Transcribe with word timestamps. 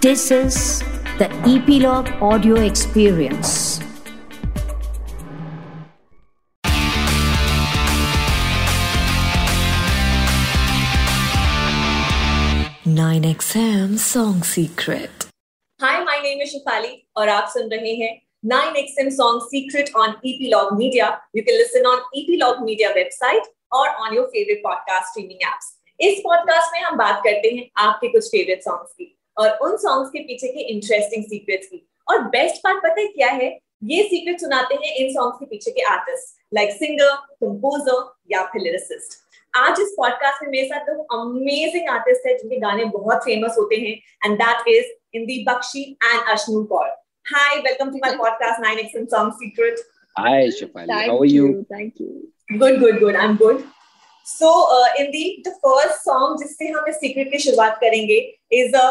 This 0.00 0.30
is 0.30 0.80
the 1.18 1.28
Epilogue 1.44 2.08
Audio 2.22 2.54
Experience. 2.56 3.80
Nine 12.86 13.24
XM 13.24 13.98
Song 13.98 14.42
Secret. 14.42 15.10
Hi, 15.80 16.02
my 16.02 16.18
name 16.22 16.40
is 16.40 16.54
Shifali 16.54 16.94
और 17.16 17.28
आप 17.28 17.48
सुन 17.48 17.68
रहे 17.68 17.94
हैं 17.94 18.10
9XM 18.54 19.12
Song 19.18 19.44
Secret 19.52 19.94
on 19.94 20.16
Epilogue 20.24 20.74
Media. 20.78 21.12
You 21.34 21.44
can 21.44 21.58
listen 21.58 21.84
on 21.84 22.00
Epilogue 22.14 22.64
Media 22.64 22.94
website 22.96 23.52
or 23.72 23.86
on 24.00 24.14
your 24.14 24.28
favorite 24.32 24.64
podcast 24.64 25.12
streaming 25.12 25.48
apps. 25.52 25.72
इस 26.00 26.20
podcast 26.24 26.72
में 26.72 26.80
हम 26.80 26.96
बात 26.96 27.22
करते 27.24 27.56
हैं 27.56 27.70
आपके 27.76 28.08
कुछ 28.08 28.28
फेवरेट 28.28 28.62
सॉन्ग्स 28.62 28.92
की 28.92 29.16
और 29.40 29.58
उन 29.62 29.76
सॉन्ग्स 29.76 30.10
के 30.10 30.20
पीछे 30.20 30.48
के 30.48 30.60
इंटरेस्टिंग 30.72 31.24
सीक्रेट्स 31.24 31.66
की। 31.66 31.86
और 32.08 32.22
बेस्ट 32.28 32.56
पार्ट 32.56 32.78
पता 32.78 33.00
है 33.00 33.06
क्या 33.06 33.28
है? 33.28 33.58
ये 33.84 34.02
सीक्रेट 34.02 34.40
सुनाते 34.40 34.74
हैं 34.74 34.94
इन 34.94 35.12
सॉन्ग्स 35.12 35.38
के 35.40 35.46
पीछे 35.46 35.70
के 35.70 35.82
आर्टिस्ट 35.82 36.34
लाइक 36.54 36.72
सिंगर 36.72 37.14
कंपोजर 37.42 38.02
या 38.32 38.42
फिर 38.42 38.62
लिरिसिस्ट 38.62 39.18
आज 39.56 39.80
इस 39.80 39.94
पॉडकास्ट 39.96 40.42
में 40.42 40.50
मेरे 40.50 40.66
साथ 40.66 40.84
दो 40.86 41.02
अमेजिंग 41.18 41.88
आर्टिस्ट 41.88 42.26
है 42.26 42.36
जिनके 42.38 42.56
गाने 42.56 42.84
बहुत 42.84 43.24
फ़ेमस 43.24 43.54
होते 43.58 43.76
हैं 43.76 43.94
and 44.24 44.36
that 44.42 44.68
is 44.68 44.92
Indi 45.14 45.44
Bakshi 45.48 45.82
and 46.04 46.28
Ashnoor 46.28 46.62
Kaur 46.64 46.86
hi 47.32 47.56
welcome 47.56 47.90
to 47.90 47.98
my 48.04 48.16
podcast 48.16 48.62
9XM 48.66 49.08
Song 49.16 49.32
Secret 49.40 49.82
Hi, 50.18 50.38
Shafali. 50.54 50.86
Thank 50.86 51.10
How 51.10 51.18
are 51.18 51.32
you? 51.32 51.50
Thank 51.74 52.00
you. 52.02 52.08
good 52.62 52.80
good 52.80 52.96
good. 53.00 53.16
I'm 53.16 53.36
good. 53.36 53.60
So 54.26 54.48
uh, 54.76 54.88
indy 55.02 55.42
the 55.44 55.52
first 55.66 56.08
song 56.08 56.38
जिससे 56.38 56.68
हम 56.68 56.88
इस 56.88 56.96
secret 56.96 57.30
की 57.32 57.38
शुरुआत 57.38 57.78
करेंगे 57.84 58.18
is 58.58 58.76
a 58.80 58.88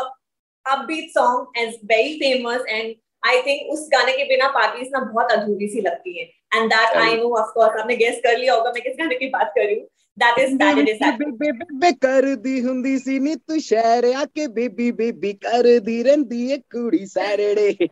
upbeat 0.69 1.11
song 1.11 1.47
and 1.57 1.75
very 1.85 2.19
famous 2.19 2.63
and 2.77 2.95
I 3.23 3.41
think 3.43 3.71
उस 3.73 3.89
गाने 3.93 4.13
के 4.13 4.25
बिना 4.29 4.49
पार्टीज 4.55 4.89
ना 4.93 5.01
बहुत 5.13 5.31
अधूरी 5.33 5.69
सी 5.69 5.81
लगती 5.81 6.19
है 6.19 6.25
and 6.55 6.71
that 6.71 6.97
I 7.03 7.17
know 7.17 7.29
of 7.37 7.53
course 7.55 7.81
आपने 7.81 7.97
गेस 7.97 8.21
कर 8.25 8.39
लिया 8.39 8.55
होगा 8.55 8.73
मैं 8.73 8.83
किस 8.83 8.97
गाने 8.99 9.15
की 9.23 9.29
बात 9.37 9.53
कर 9.57 9.65
रही 9.67 9.79
हूँ 9.79 9.87
दैट 10.23 10.39
इज 10.39 10.51
सैटरडे 10.59 10.95
सैटरडे 10.99 11.31
ਬੇਬੇ 11.39 11.93
ਕਰਦੀ 12.03 12.61
ਹੁੰਦੀ 12.65 12.97
ਸੀ 12.99 13.19
ਨੀ 13.19 13.35
ਤੂੰ 13.37 13.61
ਸ਼ਹਿਰ 13.61 14.05
ਆ 14.17 14.25
ਕੇ 14.35 14.47
ਬੇਬੀ 14.59 14.91
ਬੇਬੀ 15.01 15.33
ਕਰਦੀ 15.47 16.03
ਰਹਿੰਦੀ 16.03 16.51
ਏ 16.53 16.59
ਕੁੜੀ 16.75 17.05
Saturday 17.15 17.89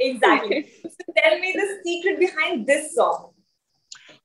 exactly 0.00 0.56
so 0.92 1.04
tell 1.16 1.34
me 1.42 1.50
the 1.58 1.64
secret 1.82 2.18
behind 2.24 2.66
this 2.72 2.90
song 2.96 3.20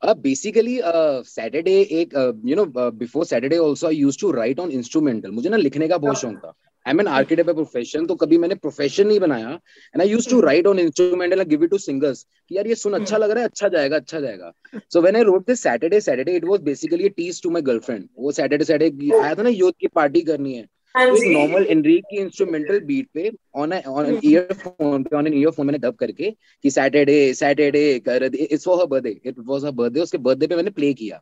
Uh, 0.01 0.13
basically, 0.23 0.73
uh, 0.83 1.23
Saturday 1.23 1.77
एक 1.99 2.11
uh, 2.13 2.31
you 2.43 2.55
know 2.55 2.65
uh, 2.81 2.89
before 2.91 3.23
Saturday 3.25 3.59
also 3.59 3.87
I 3.87 3.93
used 3.99 4.19
to 4.19 4.31
write 4.31 4.59
on 4.59 4.73
instrumental. 4.79 5.31
मुझे 5.31 5.49
ना 5.49 5.57
लिखने 5.57 5.87
का 5.87 5.97
बहुत 5.97 6.19
शौक 6.19 6.35
था. 6.43 6.51
I 6.86 6.90
am 6.90 7.08
architect 7.08 7.46
by 7.46 7.54
profession 7.54 8.06
तो 8.06 8.14
कभी 8.14 8.38
मैंने 8.38 8.54
प्रोफेशन 8.56 9.06
नहीं 9.06 9.20
बनाया 9.20 9.50
and 9.50 10.00
I 10.02 10.08
used 10.08 10.30
to 10.30 10.40
write 10.40 10.66
on 10.66 10.78
instrument 10.78 11.32
and 11.32 11.42
give 11.48 11.64
it 11.64 11.70
to 11.70 11.78
singers 11.78 12.26
कि 12.50 12.56
यार 12.56 12.66
ये 12.66 12.74
सुन 12.74 12.92
अच्छा 12.94 13.16
लग 13.16 13.30
रहा 13.30 13.42
है 13.42 13.48
अच्छा 13.48 13.68
जाएगा 13.68 13.96
अच्छा 13.96 14.20
जाएगा। 14.20 14.52
So 14.92 15.00
when 15.02 15.16
I 15.16 15.22
wrote 15.24 15.46
this 15.46 15.62
Saturday 15.62 16.00
Saturday 16.00 16.36
it 16.36 16.44
was 16.44 16.60
basically 16.62 17.08
a 17.08 17.12
tease 17.16 17.42
to 17.42 17.50
my 17.50 17.62
girlfriend 17.62 18.08
वो 18.18 18.32
सैटरडे 18.32 18.64
सैटरडे 18.64 19.18
आया 19.18 19.34
था 19.34 19.42
ना 19.42 19.48
यूथ 19.48 19.72
की 19.80 19.86
पार्टी 19.94 20.20
करनी 20.22 20.54
है। 20.54 20.66
हाँ 20.94 21.04
एक 21.06 21.22
नॉर्मल 21.26 21.66
एनरिक 21.70 22.04
की 22.10 22.16
इंस्ट्रूमेंटल 22.20 22.80
बीट 22.86 23.06
पे 23.14 23.30
ऑन 23.56 23.72
ऑन 23.72 24.18
ईयरफोन 24.24 25.02
पे 25.02 25.16
ऑन 25.16 25.26
ईयरफोन 25.28 25.66
मैंने 25.66 25.78
डब 25.78 25.94
करके 26.00 26.30
कि 26.64 26.70
सैटरडे 26.70 27.32
सैटरडे 27.34 27.98
कर 28.06 28.28
दे 28.28 28.38
it's 28.38 28.64
for 28.64 28.78
her 28.80 28.86
birthday 28.86 29.10
it 29.26 29.38
was 29.46 29.64
her 29.64 29.70
birthday 29.72 30.00
उसके 30.00 30.18
बर्थडे 30.18 30.46
पे 30.46 30.56
मैंने 30.56 30.70
प्ले 30.70 30.92
किया। 30.94 31.20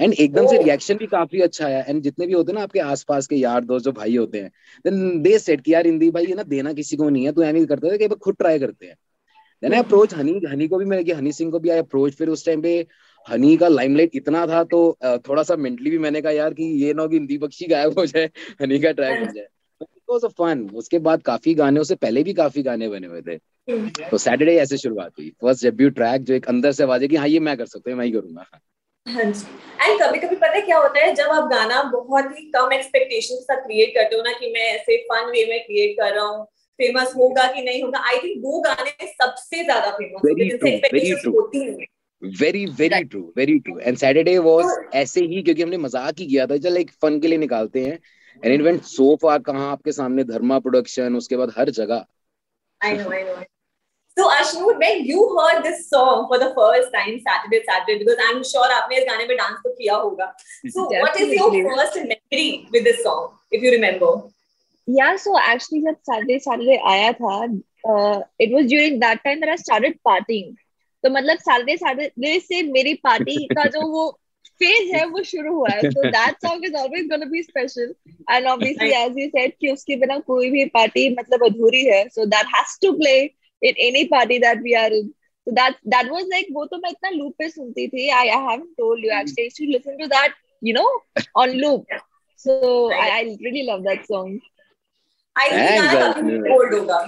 एंड 0.00 0.12
एकदम 0.12 0.46
से 0.46 0.56
रिएक्शन 0.58 0.94
भी 0.94 1.06
काफ़ी 1.06 1.40
अच्छा 1.40 1.66
आया। 1.66 1.80
एंड 1.80 2.02
जितने 2.02 2.26
भी 2.26 2.32
होते 2.32 2.52
हैं 2.52 2.56
ना 2.58 2.62
आपके 2.62 2.80
आसपास 2.80 3.26
के 3.26 3.36
यार 3.36 3.64
दोस्त 3.64 3.84
जो 3.84 3.92
भाई 3.92 4.16
होते 4.16 4.40
हैं 4.40 4.50
देन 4.84 5.22
दे 5.22 5.38
सेट 5.38 5.60
कि 5.60 5.74
यार 5.74 5.86
हिंदी 5.86 6.10
भाई 6.10 6.26
ये 6.26 6.34
ना 6.34 6.42
देना 6.42 6.72
किसी 6.72 6.96
को 6.96 7.08
नहीं 7.08 7.24
है 7.24 7.32
तो 7.32 7.42
ही 7.42 7.66
करते 7.66 7.90
थे 7.90 7.98
कि 7.98 8.14
खुद 8.14 8.36
ट्राई 8.38 8.58
करते 8.58 8.86
हैं. 8.86 8.94
Then 9.62 9.72
I 9.72 9.78
approach 9.78 10.14
Honey 10.14 10.40
Honey 10.48 10.68
को 10.68 10.78
भी 10.78 10.84
मैं 10.84 11.02
हनी 11.14 11.32
सिंह 11.32 11.50
को 11.50 11.58
भी 11.58 11.70
आई 11.70 11.78
अप्रोच 11.78 12.14
फिर 12.14 12.28
उस 12.28 12.46
टाइम 12.46 12.62
पे 12.62 12.86
हनी 13.26 13.56
का 13.56 13.68
लाइमलाइट 13.68 14.10
इतना 14.14 14.46
था 14.46 14.62
तो 14.64 14.98
थोड़ा 15.28 15.42
सा 15.42 15.56
मेंटली 15.56 15.90
भी 15.90 15.98
मैंने 15.98 16.20
कहा 16.22 16.32
यार 16.32 16.54
कि 16.54 16.64
ये 16.84 16.92
ना 16.94 17.06
कि 17.06 17.16
हिंदी 17.16 17.38
बख्शी 17.38 17.66
गायब 17.66 17.98
हो 17.98 18.06
जाए 18.06 18.30
हनी 18.62 18.78
का 18.78 18.92
ट्रैक 18.92 19.18
हो 19.20 19.26
जाए. 19.26 19.46
वाज 20.10 20.24
अ 20.24 20.28
फन 20.28 20.70
उसके 20.74 20.98
बाद 20.98 21.22
काफ़ी 21.22 21.54
गाने 21.54 21.80
उससे 21.80 21.94
पहले 21.94 22.22
भी 22.22 22.32
काफ़ी 22.34 22.62
गाने 22.62 22.88
बने 22.88 23.06
हुए 23.06 23.22
थे। 23.22 23.36
तो 24.10 24.18
सैटरडे 24.18 24.56
ऐसे 24.56 24.76
शुरुआत 24.78 25.12
हुई। 25.18 25.30
फ़र्स्ट 25.40 25.62
डेब्यू 25.62 25.90
ट्रैक 25.90 26.22
जो 26.22 26.34
एक 26.34 26.46
अंदर 26.46 26.72
से 26.72 26.82
आवाज़ 26.82 27.02
है 27.02 27.08
कि 27.08 27.16
हाँ 27.16 27.28
ये 27.28 27.40
मैं 27.40 27.56
कर 27.56 27.66
सकता 27.66 27.90
हूँ 27.90 27.98
मैं 27.98 28.06
ही 28.06 28.12
करूँगा। 28.12 28.46
हाँ 29.06 29.24
जी। 29.24 29.46
एंड 29.82 30.00
कभी 30.00 30.18
कभी 30.18 30.36
पता 30.36 30.52
है 30.52 30.60
क्या 30.60 30.78
होता 30.78 31.00
है 31.00 31.14
जब 31.14 31.30
आप 31.30 31.48
गाना 31.50 31.82
बहुत 31.92 32.30
ही 32.38 32.44
कम 32.50 32.72
एक्सपेक्टेशन 32.72 33.34
के 33.34 33.42
साथ 33.42 33.62
क्रिएट 33.64 33.94
करते 33.94 34.16
हो 34.16 34.22
ना 34.22 34.32
कि 34.38 34.50
मैं 34.52 34.66
ऐसे 34.68 34.96
फन 35.10 35.30
वे 35.30 35.44
में 35.50 35.58
क्रिएट 35.66 35.96
कर 35.98 36.14
रहा 36.14 36.24
हूँ 36.26 36.44
फ़ेमस 36.78 37.12
होगा 37.16 37.46
कि 37.52 37.62
नहीं 37.62 37.82
होगा 37.82 37.98
आई 38.08 38.18
थिंक 38.18 38.42
वो 38.44 38.60
गाने 38.60 39.06
सबसे 39.06 39.62
ज़्यादा 39.64 39.90
फ़ेमस 39.90 40.20
होते 40.22 40.32
Very 40.32 40.50
हैं 40.50 40.58
true, 40.58 40.72
very 40.92 41.14
true. 41.22 41.34
होती 41.34 41.64
हैं। 41.64 41.86
Very 42.22 42.64
very 42.78 43.02
true 43.04 43.20
very 43.36 43.58
true 43.58 43.78
and 43.78 43.96
Saturday 43.96 44.36
was 44.38 44.66
ऐसे 44.94 45.20
ही 45.22 45.42
क्योंकि 45.42 45.62
हमने 45.62 45.76
मज़ाक 45.78 46.18
ही 46.18 46.26
किया 46.26 46.46
था 46.46 46.56
चल 46.58 46.76
एक 46.76 46.90
फन 47.02 47.18
के 47.20 47.28
लिए 47.28 47.38
निकालते 47.38 47.84
हैं। 47.84 47.98
And 48.42 48.54
it 48.54 48.60
went 48.60 48.82
so 48.84 49.14
far 49.22 49.38
कहाँ 49.42 49.70
आपके 49.72 49.92
सामने 49.92 50.24
धर्मा 50.24 50.58
प्रोडक्शन 50.58 51.16
उसके 51.16 51.36
बाद 51.36 51.52
हर 51.58 51.70
जगह। 51.70 52.04
I 52.80 52.92
know, 52.92 53.10
I 53.10 53.22
know. 53.22 53.42
तो 54.16 54.24
Ashnoor 54.32 54.72
when 54.78 55.04
you 55.06 55.24
heard 55.38 55.62
this 55.64 55.84
song 55.88 56.28
for 56.28 56.38
the 56.38 56.48
first 56.52 56.92
time 56.92 57.16
Saturday 57.18 57.58
Saturday 57.60 57.94
because 57.98 58.20
I 58.26 58.34
am 58.34 58.42
sure 58.50 58.72
आपने 58.72 58.98
इस 58.98 59.04
गाने 59.08 59.24
पे 59.24 59.34
डांस 59.36 59.58
तो 59.64 59.70
किया 59.72 59.96
होगा। 59.96 60.34
So 60.66 60.88
what 60.90 61.20
is 61.20 61.34
your 61.34 61.50
first 61.68 61.98
memory 61.98 62.50
with 62.72 62.84
this 62.84 63.02
song 63.02 63.54
if 63.54 63.64
you 63.64 63.70
remember 63.70 64.28
या 64.88 65.16
so 65.16 65.38
actually 65.52 65.82
जब 65.82 65.96
Saturday 66.10 66.38
Saturday 66.38 66.76
आया 66.92 67.12
था 67.12 67.44
it 67.44 68.52
was 68.52 68.64
during 68.68 69.00
that 69.00 69.22
time 69.24 69.40
that 69.40 69.50
I 69.50 69.56
started 69.56 69.98
partying 70.04 70.54
तो 71.04 71.10
मतलब 71.10 71.38
सैटरडे 71.38 71.76
सैटरडे 71.76 72.38
से 72.40 72.62
मेरी 72.72 72.94
पार्टी 73.04 73.44
का 73.54 73.64
जो 73.70 73.86
वो 73.90 74.10
फ़ेज़ 74.60 74.94
है 74.96 75.04
वो 75.06 75.22
शुरू 75.22 75.54
हुआ 75.54 75.70
है। 75.70 75.90
So 75.90 76.10
that 76.10 76.36
song 76.44 76.64
is 76.64 76.74
always 76.82 77.06
gonna 77.08 77.26
be 77.30 77.42
special 77.42 77.94
and 78.30 78.46
obviously 78.48 78.90
as 79.00 79.18
you 79.18 79.28
said 79.28 79.52
कि 79.60 79.72
उसके 79.72 79.96
बिना 79.96 80.18
कोई 80.28 80.50
भी 80.50 80.64
पार्टी 80.76 81.08
मतलब 81.16 81.44
अधूरी 81.46 81.84
है। 81.86 82.06
So 82.08 82.24
that 82.26 82.46
has 82.54 82.78
to 82.82 82.92
play 82.98 83.16
in 83.62 83.74
any 83.78 84.08
party 84.08 84.38
that 84.38 84.58
we 84.62 84.74
are 84.76 84.90
in. 84.90 85.12
So 85.46 85.52
that 85.54 85.76
that 85.86 86.10
was 86.10 86.26
like 86.30 86.46
वो 86.52 86.64
तो 86.66 86.78
मैं 86.78 86.90
इतना 86.90 87.10
loop 87.18 87.34
पे 87.38 87.48
सुनती 87.50 87.88
थी. 87.88 88.08
I, 88.10 88.24
I 88.36 88.40
haven't 88.50 88.76
told 88.80 88.98
you 89.00 89.10
actually. 89.10 89.42
I 89.42 89.50
used 89.50 89.56
to 89.56 89.70
listen 89.76 89.98
to 89.98 90.08
that, 90.08 90.34
you 90.62 90.74
know, 90.74 90.88
on 91.34 91.52
loop. 91.64 91.84
So 92.36 92.90
I, 92.92 93.08
I 93.18 93.36
really 93.44 93.62
love 93.64 93.84
that 93.84 94.06
song. 94.06 94.38
I 95.36 95.48
think 95.50 95.92
काफ़ी 95.92 96.22
Ashnoor. 96.22 96.50
old 96.56 96.74
होगा. 96.78 97.00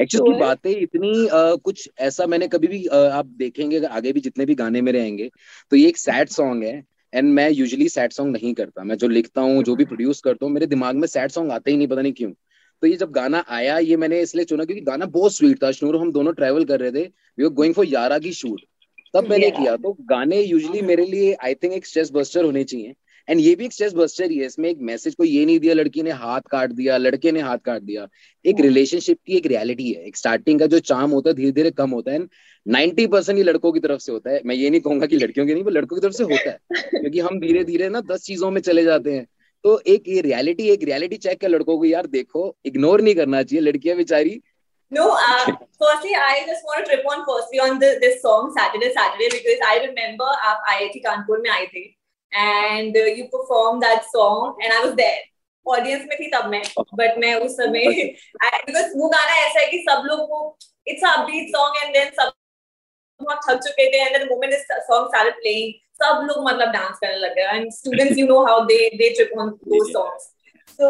actually 0.00 0.30
तो- 0.30 0.40
बातें 0.40 0.70
इतनी 0.70 1.26
अ, 1.26 1.54
कुछ 1.64 1.88
ऐसा 2.08 2.26
मैंने 2.26 2.48
कभी 2.48 2.66
भी 2.68 2.84
अ, 2.86 2.96
आप 2.96 3.26
देखेंगे 3.42 3.80
आगे 3.86 4.12
भी 4.12 4.20
जितने 4.20 4.44
भी 4.46 4.54
गाने 4.54 4.80
मेरे 4.82 5.00
आएँगे 5.00 5.30
तो 5.70 5.76
ये 5.76 5.88
एक 5.88 5.98
सैड 5.98 6.28
सॉन्ग 6.28 6.64
है 6.64 6.82
एंड 7.14 7.32
मैं 7.34 7.48
यूजुअली 7.50 7.88
सैड 7.88 8.12
सॉन्ग 8.12 8.32
नहीं 8.36 8.52
करता 8.54 8.84
मैं 8.84 8.96
जो 8.98 9.08
लिखता 9.08 9.40
हूँ 9.40 9.62
जो 9.64 9.74
भी 9.76 9.84
प्रोड्यूस 9.92 10.20
करता 10.24 10.46
हूँ 10.46 10.52
मेरे 10.54 10.66
दिमाग 10.66 10.96
में 10.96 11.06
सैड 11.08 11.30
सॉन्ग 11.30 11.52
आते 11.52 11.70
ही 11.70 11.76
नहीं 11.76 11.88
पता 11.88 12.02
नहीं 12.02 12.12
क्यों 12.12 12.30
तो 12.82 12.86
ये 12.86 12.96
जब 12.96 13.10
गाना 13.10 13.44
आया 13.48 13.78
ये 13.78 13.96
मैंने 13.96 14.20
इसलिए 14.20 14.44
चुना 14.44 14.64
क्योंकि 14.64 14.82
गाना 14.82 15.06
बहुत 15.06 15.34
स्वीट 15.34 15.62
था। 15.62 15.70
शनूर 15.72 15.96
हम 15.96 16.12
दोनों 16.12 16.32
ट्रैवल 16.32 16.64
कर 16.64 16.80
रहे 16.80 16.90
थे। 16.90 17.02
वी 17.38 17.44
वर 17.44 17.50
गोइंग 17.50 17.74
फॉर 17.74 17.86
यारा 17.86 18.18
की 18.18 18.32
शूट 18.32 18.60
तब 19.14 19.30
मैंने 19.30 19.46
Yeah. 19.46 19.60
किया। 19.60 19.76
तो 19.76 19.92
गाने 19.92 20.42
यूजली 20.42 20.82
मेरे 20.82 21.06
लिए 21.06 21.32
आई 21.32 21.54
थिंक 21.54 21.72
एक 21.72 21.86
स्ट्रेस 21.86 22.10
बस्टर 22.12 22.44
होने 22.44 22.64
चाहिए। 22.64 22.94
एंड 23.28 23.40
ये 23.40 23.54
भी 23.54 23.64
एक 23.64 23.72
स्ट्रेस 23.72 23.92
बस्टर 23.92 24.30
ही 24.30 24.38
है। 24.38 24.46
इसमें 24.46 24.70
एक 24.70 24.78
मैसेज 24.80 25.14
को 25.14 25.24
ये 25.24 25.46
नहीं 25.46 25.58
दिया 25.60 25.74
लड़की 25.74 26.02
ने 26.02 26.10
हाथ 26.10 26.40
काट 26.40 26.70
दिया 26.70 26.96
लड़के 26.96 27.32
ने 27.32 27.40
हाथ 27.40 27.58
काट 27.58 27.82
दिया। 27.82 28.08
एक 28.44 28.60
रिलेशनशिप 28.60 29.18
की 29.26 29.36
एक 29.36 29.46
रियलिटी 29.46 29.92
है। 29.92 30.06
एक 30.06 30.16
स्टार्टिंग 30.16 30.60
का 30.60 30.66
जो 30.66 30.78
चार्म 30.78 31.10
होता 31.10 31.30
है 31.30 31.36
धीरे 31.36 31.52
धीरे 31.52 31.70
कम 31.70 31.90
होता 31.90 32.12
है। 32.12 32.18
नाइनटी 32.68 33.06
परसेंट 33.06 33.38
ये 33.38 33.44
लड़कों 33.44 33.72
की 33.72 33.80
तरफ़ 33.80 34.00
से 34.00 34.12
होता 34.12 34.30
है। 34.30 34.40
मैं 34.46 34.54
ये 34.54 34.70
नहीं 34.70 34.80
कहूँगा 34.80 35.06
कि 35.06 35.16
लड़कियों 35.16 35.46
की 35.46 35.54
नहीं 35.54 35.64
वो 35.64 35.70
लड़कों 35.70 35.96
की 35.96 36.00
तरफ़ 36.00 36.12
से 36.12 36.24
होता 36.24 36.50
है। 36.50 36.58
क्योंकि 37.00 37.20
हम 37.20 37.40
धीरे 37.40 37.64
धीरे 37.64 37.88
ना 37.88 38.00
दस 38.00 38.22
चीज़ों 38.22 38.50
में 38.50 38.60
चले 38.60 38.84
जाते 38.84 39.12
हैं। 39.12 39.26
तो 39.64 39.80
एक 39.94 40.08
ये 40.08 40.20
रियलिटी 40.20 40.68
एक 40.70 40.82
रियलिटी 40.84 41.16
चेक 41.24 41.42
है 41.42 41.48
लड़कों 41.48 41.76
को 41.78 41.84
यार 41.84 42.06
देखो 42.14 42.44
इग्नोर 42.66 43.00
नहीं 43.00 43.14
करना 43.14 43.42
चाहिए 43.42 43.64
लड़कियाँ 43.66 43.96
बेचारी 43.96 44.40
No, 44.92 45.02
uh, 45.10 45.52
firstly, 45.80 46.14
I 46.18 46.42
just 46.46 46.64
want 46.64 46.84
to 46.84 46.86
trip 46.86 47.04
on 47.08 47.20
firstly 47.24 47.60
on 47.60 47.78
the, 47.78 47.90
this 48.00 48.20
song 48.22 48.52
Saturday 48.56 48.88
Saturday 48.92 49.28
because 49.34 49.60
I 49.66 49.74
remember 49.82 50.30
आप 50.46 50.64
IIT 50.70 50.96
कानपुर 51.04 51.40
में 51.40 51.50
आए 51.50 51.66
थे 51.74 51.82
and 52.32 52.96
uh, 52.96 53.04
you 53.18 53.26
performed 53.28 53.84
that 53.84 54.08
song 54.08 54.56
and 54.60 54.72
I 54.72 54.80
was 54.86 54.96
there. 54.96 55.20
Audience 55.66 56.04
में 56.08 56.16
थी 56.18 56.30
तब 56.30 56.46
मैं 56.50 56.62
but 56.98 57.18
मैं 57.18 57.34
उस 57.44 57.52
समय 57.56 57.86
बिकॉज़ 57.86 58.92
वो 58.98 59.08
गाना 59.08 59.34
ऐसा 59.40 59.60
है 59.60 59.66
कि 59.70 59.78
सब 59.88 60.02
लोग 60.06 60.20
वो 60.30 60.40
it's 60.86 61.04
a 61.04 61.16
beat 61.24 61.48
song 61.56 61.76
and 61.82 61.92
then 61.94 62.10
सब 62.20 62.32
बहुत 63.20 63.40
थक 63.48 63.60
चुके 63.66 63.88
थे 63.92 63.98
and 64.04 64.16
the 64.16 64.28
moment 64.30 64.52
this 64.52 64.62
song 64.86 65.08
started 65.08 65.34
playing 65.34 65.72
सब 66.02 66.26
लोग 66.26 66.44
मतलब 66.44 66.68
डांस 66.72 66.98
करने 66.98 67.16
लग 67.18 67.34
गए। 67.36 67.56
And 67.56 67.70
students 67.72 68.18
you 68.18 68.26
know 68.26 68.44
how 68.46 68.64
they 68.66 68.78
they 68.96 69.08
trip 69.14 69.38
on 69.38 69.50
those 69.66 69.92
songs 69.92 70.24
so 70.78 70.88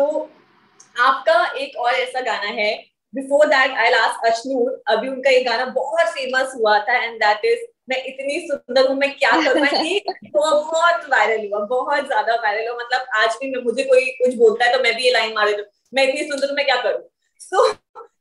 आपका 0.96 1.44
एक 1.56 1.76
और 1.78 1.92
ऐसा 1.94 2.20
गाना 2.22 2.50
है। 2.60 2.72
Before 3.14 3.46
that 3.48 3.76
I 3.78 3.90
last 3.90 4.26
Ashnoor 4.26 4.82
अभी 4.88 5.08
उनका 5.08 5.30
ये 5.30 5.42
गाना 5.44 5.64
बहुत 5.76 6.08
फ़ेमस 6.14 6.52
हुआ 6.56 6.78
था 6.88 7.02
एंड 7.04 7.16
दैट 7.20 7.44
इज़ 7.52 7.66
मैं 7.90 8.02
इतनी 8.06 8.38
सुंदर 8.48 8.88
हूँ 8.88 8.96
मैं 8.96 9.10
क्या 9.16 9.30
करूँ? 9.32 9.62
मैं 9.62 9.82
ये 9.84 10.00
बहुत 10.26 11.08
वायरल 11.12 11.46
हुआ 11.46 11.64
बहुत 11.66 12.06
ज़्यादा 12.06 12.34
वायरल 12.42 12.68
हुआ। 12.68 12.76
मतलब 12.80 13.06
आज 13.22 13.36
भी 13.40 13.50
मैं 13.50 13.62
मुझे 13.64 13.82
कोई 13.84 14.06
कुछ 14.18 14.34
बोलता 14.36 14.64
है 14.64 14.72
तो 14.72 14.82
मैं 14.82 14.94
भी 14.96 15.04
ये 15.04 15.12
लाइन 15.12 15.32
मार 15.34 15.46
देती 15.46 15.60
हूँ। 15.60 15.68
मैं 15.94 16.06
इतनी 16.08 16.28
सुंदर 16.28 16.48
हूँ 16.48 16.56
मैं 16.56 16.64
क्या 16.66 16.82
करूँ? 16.82 17.02
सो 17.40 17.68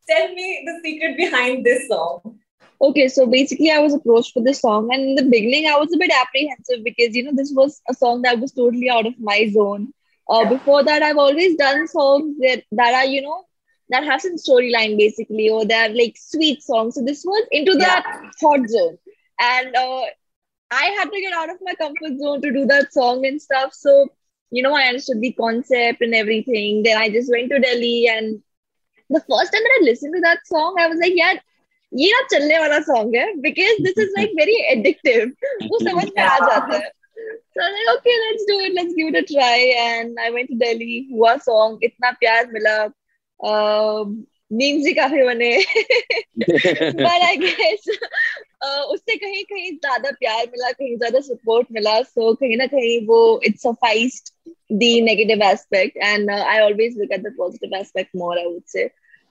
tell 0.09 0.29
me 0.35 0.45
the 0.67 0.73
secret 0.83 1.11
behind 1.17 1.65
this 1.65 1.83
song 1.87 2.37
Okay, 2.81 3.07
so 3.09 3.25
basically, 3.27 3.71
I 3.71 3.79
was 3.79 3.93
approached 3.93 4.33
for 4.33 4.41
this 4.43 4.61
song, 4.61 4.89
and 4.93 5.01
in 5.01 5.15
the 5.15 5.23
beginning, 5.23 5.67
I 5.67 5.77
was 5.77 5.93
a 5.93 5.97
bit 5.97 6.11
apprehensive 6.11 6.83
because 6.83 7.15
you 7.15 7.23
know 7.23 7.33
this 7.35 7.51
was 7.53 7.81
a 7.89 7.93
song 7.93 8.21
that 8.21 8.39
was 8.39 8.53
totally 8.53 8.89
out 8.89 9.05
of 9.05 9.19
my 9.19 9.49
zone. 9.53 9.93
Uh, 10.29 10.45
before 10.47 10.83
that, 10.83 11.03
I've 11.03 11.17
always 11.17 11.55
done 11.57 11.87
songs 11.87 12.37
that 12.39 12.63
that 12.71 12.93
are 12.93 13.05
you 13.05 13.21
know 13.21 13.43
that 13.89 14.03
have 14.05 14.21
some 14.21 14.35
storyline 14.35 14.97
basically, 14.97 15.49
or 15.49 15.65
they're 15.65 15.89
like 15.89 16.15
sweet 16.17 16.63
songs. 16.63 16.95
So 16.95 17.03
this 17.03 17.23
was 17.25 17.47
into 17.51 17.75
that 17.75 18.03
hot 18.41 18.67
zone, 18.69 18.97
and 19.39 19.75
uh, 19.75 20.03
I 20.71 20.85
had 20.99 21.11
to 21.11 21.21
get 21.21 21.33
out 21.33 21.49
of 21.49 21.57
my 21.61 21.73
comfort 21.75 22.17
zone 22.19 22.41
to 22.41 22.51
do 22.51 22.65
that 22.67 22.93
song 22.93 23.25
and 23.25 23.41
stuff. 23.41 23.73
So 23.73 24.07
you 24.51 24.63
know, 24.63 24.73
I 24.75 24.83
understood 24.83 25.21
the 25.21 25.33
concept 25.33 26.01
and 26.01 26.13
everything. 26.15 26.83
Then 26.83 26.97
I 26.97 27.09
just 27.09 27.29
went 27.31 27.49
to 27.51 27.59
Delhi, 27.59 28.07
and 28.07 28.41
the 29.09 29.19
first 29.21 29.51
time 29.53 29.63
that 29.63 29.79
I 29.81 29.83
listened 29.83 30.13
to 30.15 30.21
that 30.21 30.45
song, 30.45 30.75
I 30.79 30.87
was 30.87 30.99
like, 30.99 31.13
yeah. 31.15 31.35
ये 31.93 32.11
ना 32.11 32.21
चलने 32.31 32.59
वाला 32.59 32.79
song 32.79 33.15
है 33.15 33.33
because 33.33 33.83
this 33.83 33.99
is 33.99 34.09
like 34.09 34.29
very 34.29 34.55
addictive 34.55 35.33
वो 35.63 35.79
समझ 35.79 36.05
में 36.17 36.23
आ 36.23 36.37
जाता 36.37 36.77
है। 36.77 36.91
उससे 48.81 49.15
कहीं 49.15 49.43
कहीं 49.43 49.71
ज़्यादा 49.71 50.11
प्यार 50.11 50.45
मिला, 50.45 50.71
कहीं 50.71 50.97
ज़्यादा 50.97 51.19
सपोर्ट 51.19 51.67
मिला। 51.71 52.01
सो 52.01 52.33
कहीं 52.33 52.57
ना 52.57 52.65
कहीं 52.65 53.07
वो 53.07 53.41
it's 53.43 53.65
aspect 55.43 55.97
and 55.97 56.31
I 56.31 56.59
always 56.59 56.97
look 56.97 57.11
at 57.11 57.19
positive 57.19 57.75
aspect 57.75 58.09
more 58.15 58.39
I 58.39 58.45
would 58.45 58.63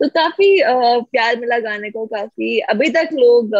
तो 0.00 0.08
काफ़ी 0.08 0.56
प्यार 0.64 1.36
मिला 1.36 1.58
गाने 1.58 1.90
को 1.90 2.06
काफ़ी। 2.06 2.58
अभी 2.60 2.88
तक 2.90 3.08
लोग 3.12 3.54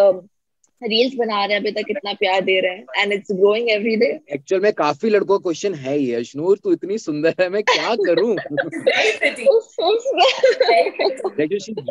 रील्स 0.82 1.14
बना 1.14 1.44
रहे 1.44 1.54
हैं 1.54 1.60
अभी 1.60 1.70
तक 1.72 1.90
इतना 1.90 2.12
प्यार 2.12 2.40
दे 2.40 2.58
रहे 2.60 2.72
हैं 2.72 2.84
and 2.98 3.12
it's 3.12 3.32
growing 3.32 3.70
every 3.70 3.94
day 3.96 4.06
actual 4.32 4.60
में 4.62 4.72
काफ़ी 4.72 5.10
लड़कों 5.10 5.38
का 5.38 5.42
क्वेश्चन 5.42 5.74
है 5.74 5.98
ये 5.98 6.14
अशनूर 6.14 6.58
तू 6.58 6.72
इतनी 6.72 6.98
सुंदर 6.98 7.34
है 7.40 7.48
मैं 7.48 7.62
क्या 7.62 7.94
करूँ? 8.06 8.36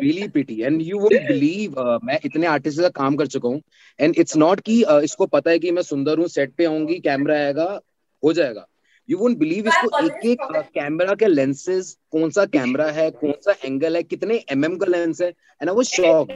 Really 0.02 0.28
pity 0.28 0.60
and 0.62 0.82
you 0.82 0.98
would 0.98 1.14
believe 1.28 1.98
मैं 2.04 2.18
इतने 2.24 2.46
आर्टिस्ट 2.46 2.80
का 2.80 2.88
काम 2.88 3.16
कर 3.16 3.26
चुका 3.26 3.48
हूँ 3.48 3.60
एंड 4.00 4.14
इट्स 4.18 4.36
नॉट 4.36 4.60
कि 4.60 4.82
uh, 4.82 5.00
इसको 5.00 5.26
पता 5.26 5.50
है 5.50 5.58
कि 5.58 5.70
मैं 5.70 5.82
सुंदर 5.82 6.18
हूँ 6.18 6.28
सेट 6.28 6.54
पे 6.54 6.64
आऊँगी 6.64 6.98
कैमरा 7.00 7.34
आएगा 7.34 7.80
हो 8.24 8.32
जाएगा। 8.32 8.66
यू 9.10 9.18
वोंट 9.18 9.36
बिलीव 9.38 9.68
इसको 9.68 9.98
एक 9.98 10.24
एक 10.26 10.40
कैमरा 10.74 11.14
के 11.14 11.26
लेंसेज 11.26 11.96
कौन 12.10 12.30
सा 12.30 12.44
कैमरा 12.56 12.90
है 12.90 13.10
कौन 13.10 13.32
सा 13.44 13.54
एंगल 13.64 13.96
है 13.96 14.02
कितने 14.02 14.44
एम 14.52 14.66
mm 14.66 14.78
का 14.80 14.86
लेंस 14.86 15.22
है? 15.22 15.28
And 15.28 15.70
I 15.70 15.76
was 15.76 15.86
shock 15.86 16.30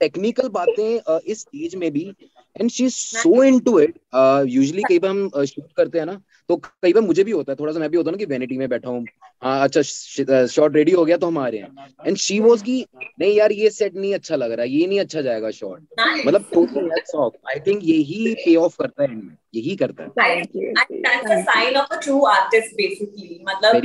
technical 0.00 0.48
बातें 0.48 1.18
इस 1.18 1.40
स्टेज 1.40 1.74
में 1.74 1.90
भी 1.92 2.04
and 2.60 2.70
she 2.70 2.84
is 2.84 2.94
so 2.94 3.42
into 3.44 3.78
it 3.80 3.94
usually 4.48 4.82
कई 4.82 4.98
बार 4.98 5.10
हम 5.10 5.44
शूट 5.44 5.72
करते 5.76 5.98
हैं 5.98 6.06
ना 6.06 6.20
तो 6.48 6.56
कई 6.56 6.92
बार 6.92 7.02
मुझे 7.02 7.24
भी 7.24 7.30
होता 7.30 7.52
है 7.52 7.56
थोड़ा 7.60 7.72
सा 7.72 7.78
मैं 7.78 7.90
भी 7.90 7.96
होता 7.96 8.10
हूँ 8.10 8.12
ना 8.12 8.18
कि 8.18 8.24
वेनिटी 8.24 8.58
में 8.58 8.68
बैठा 8.68 8.90
हूँ। 8.90 9.06
हाँ 9.42 9.64
अच्छा 9.64 9.82
शॉट 10.46 10.76
रेडी 10.76 10.92
हो 10.92 11.04
गया 11.04 11.16
तो 11.16 11.26
हम 11.26 11.38
आ 11.38 11.46
रहे 11.48 11.60
हैं। 11.60 11.86
एंड 12.06 12.16
शी 12.16 12.38
वाज 12.40 12.62
की 12.62 12.86
नहीं 13.20 13.36
यार 13.36 13.52
ये 13.52 13.70
सेट 13.70 13.94
नहीं 13.96 14.14
अच्छा 14.14 14.36
लग 14.36 14.52
रहा 14.52 14.62
है 14.62 14.70
ये 14.70 14.86
नहीं 14.86 15.00
अच्छा 15.00 15.20
जाएगा 15.20 15.50
शॉट 15.50 15.80
मतलब 16.26 16.44
टोटली 16.54 16.88
ऑफ़ 17.14 17.34
आई 17.48 17.60
थिंक 17.60 17.80
यही 17.84 18.34
पे 18.34 18.56
ऑफ़ 18.56 18.76
करता 18.78 19.02
है 19.02 19.08
एंड 19.10 19.22
में 19.22 19.36
यही 19.54 19.76
करता 19.76 20.02
है। 20.02 20.08
That's 20.42 21.30
a 21.32 21.40
sign 21.42 21.76
of 21.76 21.94
a 21.94 22.00
true 22.00 22.20
artist 22.24 22.74
basically 22.76 23.40
मतलब 23.48 23.82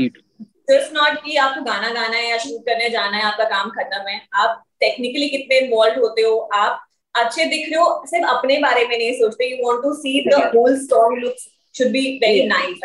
सिर्फ़ 0.70 0.94
नॉट 0.94 1.18
कि 1.26 1.36
आपको 1.36 1.62
गाना 1.62 1.90
गाना 1.90 2.18
है 2.18 2.30
या 2.30 2.38
शूट 2.38 2.66
करने 2.66 2.90
जाना 2.90 3.18
है 3.18 3.24
आपका 3.24 3.44
काम 3.44 3.70
खत्म 3.70 4.08
है 4.08 4.22
आप 4.34 4.64
टेक्निकली 4.80 5.30
कितने 5.30 5.60
इन्वॉल्व 5.60 6.02
होते 6.02 6.22
हो 6.22 6.38
आप 6.38 6.86
अच्छे 7.20 7.46
दिख 7.46 7.70
रहे 7.70 7.80
हो 7.80 7.88
सिर्फ़ 8.08 8.26
अपने 8.30 8.58
बारे 8.60 8.88
में 8.88 8.98
नहीं 8.98 9.14
सोचते। 9.20 9.50
You 9.50 9.68
want 9.68 9.82
to 9.84 9.94
see 9.96 10.20
the 10.28 10.42
whole 10.56 10.78
song 10.82 11.24
looks 11.24 11.48
should 11.76 11.92
be 11.92 12.02
very 12.24 12.48
nice 12.48 12.78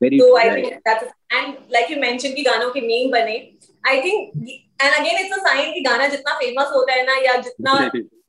तो 0.00 0.36
I 0.36 0.48
think 0.50 0.72
that's 0.88 1.08
and 1.32 1.54
like 1.72 1.90
you 1.90 1.96
mention 2.00 2.32
की 2.34 2.42
गानों 2.42 2.70
के 2.70 2.80
मीम 2.86 3.10
बने 3.10 3.36
I 3.84 4.00
think 4.02 4.48
and 4.82 4.92
again 4.92 5.18
it's 5.18 5.32
a 5.32 5.42
sign 5.48 5.72
कि 5.72 5.80
गाना 5.80 6.08
जितना 6.08 6.34
फ़ेमस 6.38 6.70
होता 6.74 6.92
है 6.92 7.06
ना 7.06 7.16
या 7.24 7.36
जितना 7.40 7.72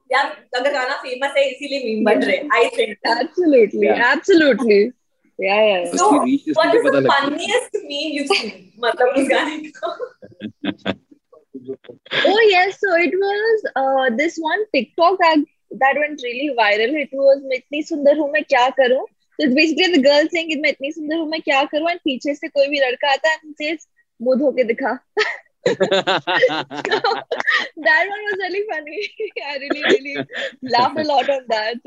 या 0.09 0.21
अगर 0.55 0.71
गाना 0.71 0.95
फ़ेमस 1.03 1.37
है 1.37 1.43
इसीलिए 1.49 1.79
मीम 1.85 2.03
बन 2.05 2.23
रहे 2.23 2.37
I 2.55 2.65
think 2.77 2.89
absolutely 3.19 3.87
absolutely 3.87 4.81
yeah 5.39 5.55
yeah 5.61 5.83
so 5.93 6.09
what 6.09 6.75
is 6.75 6.87
the 6.87 7.07
funniest 7.11 7.77
meme 7.85 8.17
you 8.17 8.23
see 8.25 8.51
मतलब 8.83 9.15
उस 9.17 9.27
गाने 9.29 9.57
को। 9.77 10.02
Oh 12.25 12.41
yes 12.49 12.79
so 12.79 12.95
it 12.95 13.13
was 13.23 13.65
uh, 13.75 14.09
this 14.17 14.37
one 14.37 14.63
tiktok 14.73 15.17
that 15.19 15.43
that 15.81 15.95
went 16.03 16.21
really 16.23 16.55
viral 16.59 16.95
it 17.03 17.09
was 17.13 17.41
मैं 17.49 17.57
इतनी 17.57 17.83
सुंदर 17.83 18.17
हूँ 18.17 18.31
मैं 18.31 18.43
क्या 18.43 18.69
करूँ 18.79 19.05
so 19.39 19.45
it's 19.45 19.55
basically 19.55 19.91
the 19.95 20.01
girl 20.07 20.27
saying 20.33 20.49
कि 20.49 20.55
मैं 20.63 20.69
इतनी 20.69 20.91
सुंदर 20.91 21.17
हूँ 21.17 21.29
मैं 21.29 21.41
क्या 21.41 21.63
करूँ 21.73 21.89
and 21.91 21.99
पीछे 22.05 22.35
से 22.35 22.47
कोई 22.47 22.67
भी 22.67 22.79
लड़का 22.79 23.11
आता 23.13 23.29
है 23.29 23.39
and 23.43 23.55
says 23.61 23.87
मुँह 24.21 24.39
धो 24.39 24.51
के 24.57 24.63
दिखा 24.73 24.99
so, 25.65 25.73
that 27.85 28.03
one 28.13 28.23
was 28.27 28.37
really 28.43 28.63
funny 28.69 29.01
I 29.47 29.57
really 29.63 29.83
really 29.83 30.15
laughed 30.75 30.99
a 30.99 31.03
lot 31.03 31.29
on 31.29 31.43
that 31.49 31.77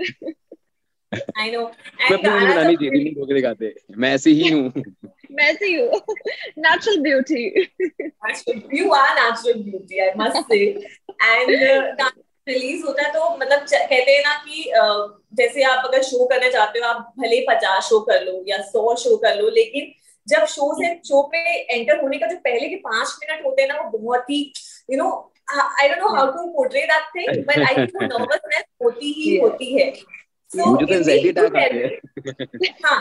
I 1.37 1.51
know 1.51 1.65
मैं 2.11 2.17
अपनी 2.19 2.31
मुँह 2.31 2.55
बनानी 2.55 2.77
चाहिए 2.77 2.91
मुँह 2.91 3.15
धो 3.15 3.27
के 3.27 3.35
दिखाते 3.35 3.75
मैं 3.99 4.15
ऐसे 4.15 4.31
ही 4.31 4.49
हूँ 4.51 4.73
मैं 5.37 5.45
ऐसे 5.45 5.67
ही। 5.67 5.77
हूँ 5.77 6.01
beauty. 7.07 7.43
You 8.73 8.93
are 8.93 9.15
natural 9.19 9.63
beauty 9.65 10.01
I 10.03 10.15
must 10.15 10.41
say. 10.53 10.63
And 11.33 11.51
uh, 12.01 12.11
release 12.49 12.85
होता 12.87 13.03
है 13.03 13.13
तो 13.13 13.29
मतलब 13.37 13.61
कहते 13.71 14.13
हैं 14.13 14.23
ना 14.25 14.35
कि 14.49 14.65
जैसे 15.37 15.63
आप 15.63 15.85
अगर 15.85 16.03
शो 16.03 16.25
करना 16.25 16.51
चाहते 16.51 16.79
हो 16.79 16.87
आप 16.87 17.13
भले 17.19 17.41
पचास 17.49 17.89
शो 17.89 18.01
कर 18.11 18.25
लो 18.25 18.43
या 18.49 18.59
सौ 18.67 18.95
शो 19.05 19.17
कर 19.25 19.41
लो 19.41 19.49
लेकिन 19.51 19.93
जब 20.29 20.45
शो 20.47 20.73
से 20.75 20.95
शो 21.09 21.23
पे 21.33 21.39
एंटर 21.75 22.01
होने 22.03 22.19
का 22.19 22.27
जो 22.27 22.37
पहले 22.45 22.69
के 22.69 22.77
पाँच 22.85 23.17
मिनट 23.23 23.45
होते 23.47 23.63
हैं 23.63 23.69
ना 23.69 23.81
वो 23.81 23.99
बहुत 23.99 24.31
ही 24.31 24.41
you 24.91 24.99
know 24.99 25.09
I 25.81 25.89
don't 25.89 25.99
know 25.99 26.09
how 26.09 26.27
to 26.27 26.47
portray 26.53 26.83
that 26.93 27.03
thing 27.17 27.45
but 27.45 27.59
I 27.59 27.75
think 27.77 28.03
nervousness 28.03 28.65
होती 28.85 29.13
ही 29.13 29.37
होती 29.39 29.73
है। 29.79 29.91
मुझे 30.51 30.87
तो 30.87 30.95
एंजाइटी 30.95 31.29
अटैक 31.29 31.57
आते 31.57 31.77
हैं। 31.77 32.75
हाँ। 32.85 32.99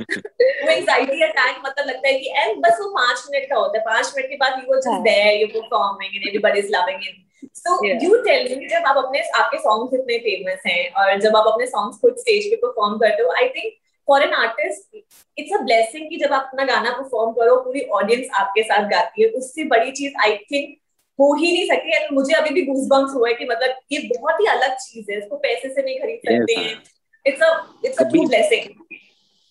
वो 0.00 0.70
एंजाइटी 0.70 1.22
अटैक 1.22 1.56
मतलब 1.64 1.86
लगता 1.86 2.08
है 2.08 2.18
कि 2.18 2.30
एंड 2.36 2.60
बस 2.62 2.78
वो 2.80 2.88
पाँच 2.94 3.24
मिनट 3.30 3.48
का 3.50 3.56
होता 3.56 3.78
है। 3.78 3.84
पाँच 3.84 4.12
मिनट 4.16 4.28
के 4.30 4.36
बाद 4.36 4.58
you 4.58 4.76
just 4.76 5.02
there 5.04 5.40
you 5.40 5.46
performing 5.54 6.14
and 6.14 6.26
everybody 6.28 6.58
is 6.58 6.70
loving 6.76 7.08
it 7.08 7.50
so 7.56 7.84
you 7.86 8.22
tell 8.22 8.56
me 8.58 8.68
जब 8.68 8.86
आप 8.86 8.96
अपने 9.04 9.20
आपके 9.40 9.58
सॉन्ग्स 9.58 9.94
इतने 10.00 10.18
फ़ेमस 10.18 10.62
हैं 10.66 10.80
और 11.02 11.20
जब 11.20 11.36
आप 11.36 11.52
अपने 11.52 11.66
सॉन्ग्स 11.66 12.00
खुद 12.00 12.16
स्टेज 12.18 12.50
पे 12.50 12.56
परफॉर्म 12.64 12.98
करते 12.98 13.22
हो 13.22 13.32
I 13.36 13.48
think 13.48 13.72
for 14.08 14.22
an 14.22 14.32
artist 14.34 14.96
it's 15.38 15.52
a 15.54 15.62
blessing 15.62 16.08
कि 16.10 16.16
जब 16.16 16.32
आप 16.32 16.42
अपना 16.42 16.64
गाना 16.64 16.90
परफॉर्म 16.98 17.32
करो 17.32 17.56
पूरी 17.62 17.80
ऑडियंस 18.00 18.28
आपके 18.40 18.62
साथ 18.62 18.88
गाती 18.90 19.22
है। 19.22 19.28
उससे 19.40 19.64
बड़ी 19.74 19.90
चीज़ 19.92 20.14
आई 20.22 20.36
थिंक 20.52 20.76
हो 21.18 21.32
ही 21.34 21.52
नहीं 21.52 21.66
सकती 21.66 21.96
एंड 21.96 22.12
मुझे 22.14 22.34
अभी 22.34 22.50
भी 22.50 22.62
घूस 22.66 22.86
बम्स 22.90 23.14
हुआ 23.14 23.28
है 23.28 23.34
कि 23.34 23.44
मतलब 23.44 23.78
ये 23.92 23.98
बहुत 24.08 24.40
ही 24.40 24.46
अलग 24.46 24.76
चीज़ 24.80 25.10
है 25.12 25.18
इसको 25.18 25.36
पैसे 25.36 25.68
से 25.68 25.82
नहीं 25.82 25.98
खरीद 25.98 26.20
सकते 26.28 26.54
हैं। 26.54 26.82
It's 27.24 27.42
a 27.42 27.52
it's 27.84 27.98
a 27.98 28.08
true 28.10 28.24
blessing 28.28 28.74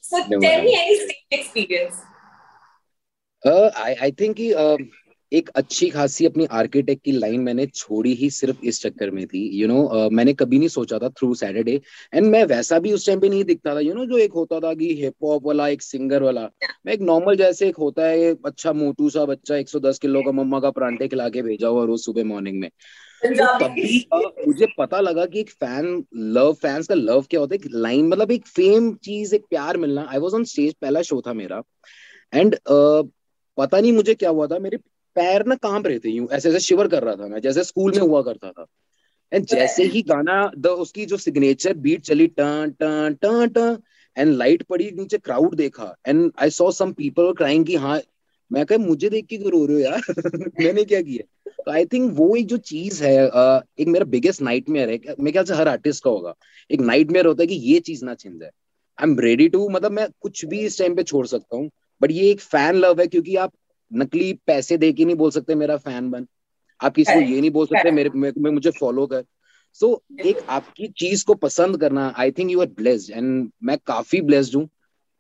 so 0.04 0.22
tell 0.40 0.62
me 0.62 0.74
any 0.74 0.96
stage 0.96 1.40
experience 1.40 2.04
I 3.78 3.94
I 3.96 4.12
think 4.12 4.40
एक 5.34 5.50
अच्छी 5.50 5.90
खासी 5.90 6.26
अपनी 6.26 6.46
आर्किटेक्ट 6.46 7.04
की 7.04 7.12
लाइन 7.12 7.42
मैंने 7.42 7.66
छोड़ी 7.66 8.14
ही 8.14 8.30
सिर्फ़ 8.30 8.58
इस 8.64 8.82
चक्कर 8.82 9.12
में 9.12 9.28
थी 9.28 9.50
you 9.50 9.68
you 9.68 9.78
know 9.78 9.84
know, 9.84 10.06
uh, 10.06 10.12
मैंने 10.12 10.34
कभी 10.34 10.60
नहीं 10.60 10.70
सोचा 10.70 11.00
था 11.00 11.10
थ्रू 11.10 11.36
सैटरडे 11.36 11.82
एंड 12.14 12.28
मैं 12.28 12.46
वैसा 12.46 12.80
भी 12.80 12.92
उस 12.92 13.08
टाइम 13.08 13.20
पे 13.20 13.30
नहीं 13.30 13.44
दिखता 13.44 13.76
था 13.76 13.80
यू 13.80 13.88
you 13.88 13.96
नो 13.96 14.02
know, 14.02 14.12
जो 14.12 14.18
एक 14.18 14.32
होता 14.32 14.60
था 14.60 14.74
कि 14.74 14.94
हिप 14.94 15.14
हॉप 15.24 15.46
वाला 15.46 15.68
एक 15.68 15.82
सिंगर 15.82 16.24
वाला। 16.24 16.50
मैं 16.86 16.94
एक 16.94 17.02
नॉर्मल 17.02 17.36
जैसे 17.36 17.68
एक 17.68 17.78
होता 17.78 18.08
है 18.08 18.36
अच्छा 18.46 18.74
मोटू 18.74 19.10
सा 19.10 19.26
बच्चा 19.26 19.56
110 19.56 20.00
किलो 20.00 20.22
का 20.22 20.32
मम्मा 20.32 20.60
का 20.60 20.70
परांठे 20.70 21.08
खिला 21.08 21.30
के 21.30 21.42
भेजा 21.42 21.68
हुआ 21.68 21.86
रोज 21.86 22.00
सुबह 22.00 22.24
मॉर्निंग 22.24 22.60
में। 22.60 22.70
तो 23.26 23.68
तभी 23.68 24.08
मुझे 24.48 24.68
पता 24.80 25.00
लगा 25.00 25.26
कि 25.26 25.40
एक 25.40 25.50
फ़ैन 25.50 26.06
लव 26.16 26.54
फैंस 26.54 26.88
का 26.88 26.96
लव 26.96 27.26
क्या 27.30 27.40
होता 27.40 27.56
है 27.56 27.70
लाइन 27.80 28.08
मतलब 28.08 28.32
एक 28.32 28.48
फेम 28.48 28.94
चीज़ 28.94 29.36
एक 29.36 29.46
प्यार 29.50 29.78
मिलना। 29.78 30.08
आई 30.10 30.18
वॉज़ 30.18 30.36
ऑन 30.36 30.44
स्टेज 30.44 30.74
पहला 30.74 31.02
शो 31.02 31.22
था 31.28 31.34
मेरा। 31.34 31.64
एंड 32.34 32.56
uh, 32.56 33.08
पता 33.58 33.80
नहीं 33.80 33.92
मुझे 33.92 34.14
क्या 34.14 34.30
हुआ 34.30 34.48
था 34.48 34.60
मेरे 34.60 34.78
पैर 35.18 35.46
ना 35.46 35.56
काँप 35.56 35.88
रहे 35.88 36.00
थे 36.00 36.10
यूँ 36.10 36.28
ऐसे 36.32 36.50
ऐसे 36.50 36.60
शिवर 36.60 36.88
कर 36.88 37.04
रहा 37.04 37.16
था 37.16 37.28
मैं 37.28 37.40
जैसे 37.42 37.64
स्कूल 37.64 37.92
में 37.92 38.02
हुआ 38.02 38.22
करता 38.22 38.52
था। 38.52 38.66
एंड 39.32 39.46
जैसे 39.46 39.84
ही 39.84 40.02
गाना 40.02 40.52
द 40.58 40.68
उसकी 40.84 41.06
जो 41.06 41.18
सिग्नेचर 41.18 41.74
बीट 41.78 42.02
चली 42.02 42.28
टन 42.28 42.74
टन 42.80 43.16
टन 43.22 43.48
टन 43.48 43.78
एंड 44.18 44.36
लाइट 44.36 44.64
पड़ी 44.64 44.92
नीचे 44.92 45.18
क्राउड 45.18 45.56
देखा 45.56 45.96
and 46.08 46.32
I 46.42 46.50
saw 46.50 46.70
some 46.72 46.92
people 46.94 47.32
crying 47.34 47.66
कि 47.66 47.76
हाँ 47.76 48.00
मैं 48.52 48.66
कह 48.66 48.78
मुझे 48.78 49.10
देख 49.10 49.26
के 49.26 49.38
क्यों 49.38 49.52
रो 49.52 49.66
रहे 49.66 49.76
हो 49.76 49.82
यार? 49.82 50.02
मैंने 50.62 50.84
क्या 50.84 51.02
किया? 51.02 51.52
तो 51.66 51.72
आई 51.72 51.86
थिंक 51.86 52.12
वो 52.16 52.36
एक 52.36 52.46
जो 52.48 52.58
चीज़ 52.58 53.04
है 53.04 53.16
एक 53.80 53.88
मेरा 53.88 54.06
बिगेस्ट 54.06 54.42
नाइटमेयर 54.42 54.90
है 54.90 54.98
मेरे 55.20 55.32
ख्याल 55.32 55.46
से 55.46 55.54
हर 55.54 55.68
आर्टिस्ट 55.68 56.04
का 56.04 56.10
होगा। 56.10 56.34
एक 56.70 56.82
नाइटमेयर 56.82 57.26
होता 57.26 57.44
है 57.44 57.48
कि 57.48 57.56
ये 57.72 57.80
चीज़ 57.80 58.06
ना 58.06 58.14
छिन 58.16 58.38
जाए। 58.40 58.50
आई 58.98 59.10
एम 59.10 59.20
रेडी 59.20 59.48
टू 59.50 59.68
मतलब 59.70 59.92
मैं 59.92 60.08
कुछ 60.22 60.46
भी 60.46 60.60
इस 60.60 60.80
टाइम 60.80 60.96
पे 60.96 61.04
छोड़ 61.04 61.26
सकता 61.28 61.58
हूँ 61.58 61.70
बट 62.02 62.12
ये 62.12 62.30
एक 62.32 62.42
फ़ैन 62.42 62.76
लव 62.76 63.02
है 63.02 63.08
क्योंकि 63.08 63.36
आप 63.36 63.52
नकली 63.92 64.32
पैसे 64.48 64.78
दे 64.78 64.92
के 64.94 65.06
नहीं 65.06 65.16
बोल 65.16 65.32
सकते 65.32 65.56
मेरा 65.56 65.78
फ़ैन 65.80 66.10
बन। 66.12 66.28
आप 66.80 66.96
किसी 66.96 67.14
को 67.14 67.20
ये 67.22 67.40
नहीं 67.42 67.52
बोल 67.52 67.66
सकते 67.66 67.92
मेरे 67.92 68.10
में 68.16 68.52
मुझे 68.52 68.72
फॉलो 68.72 69.06
कर। 69.08 69.24
सो 69.80 69.88
so, 69.88 70.26
एक 70.26 70.38
आपकी 70.50 70.88
चीज़ 70.98 71.24
को 71.26 71.34
पसंद 71.36 71.80
करना 71.82 72.14
I 72.18 72.32
think 72.32 72.52
you 72.52 72.62
are 72.62 72.68
blessed 72.78 73.12
and 73.12 73.50
मैं 73.64 73.78
काफ़ी 73.88 74.22
ब्लेस्ड 74.22 74.56
हूँ। 74.56 74.70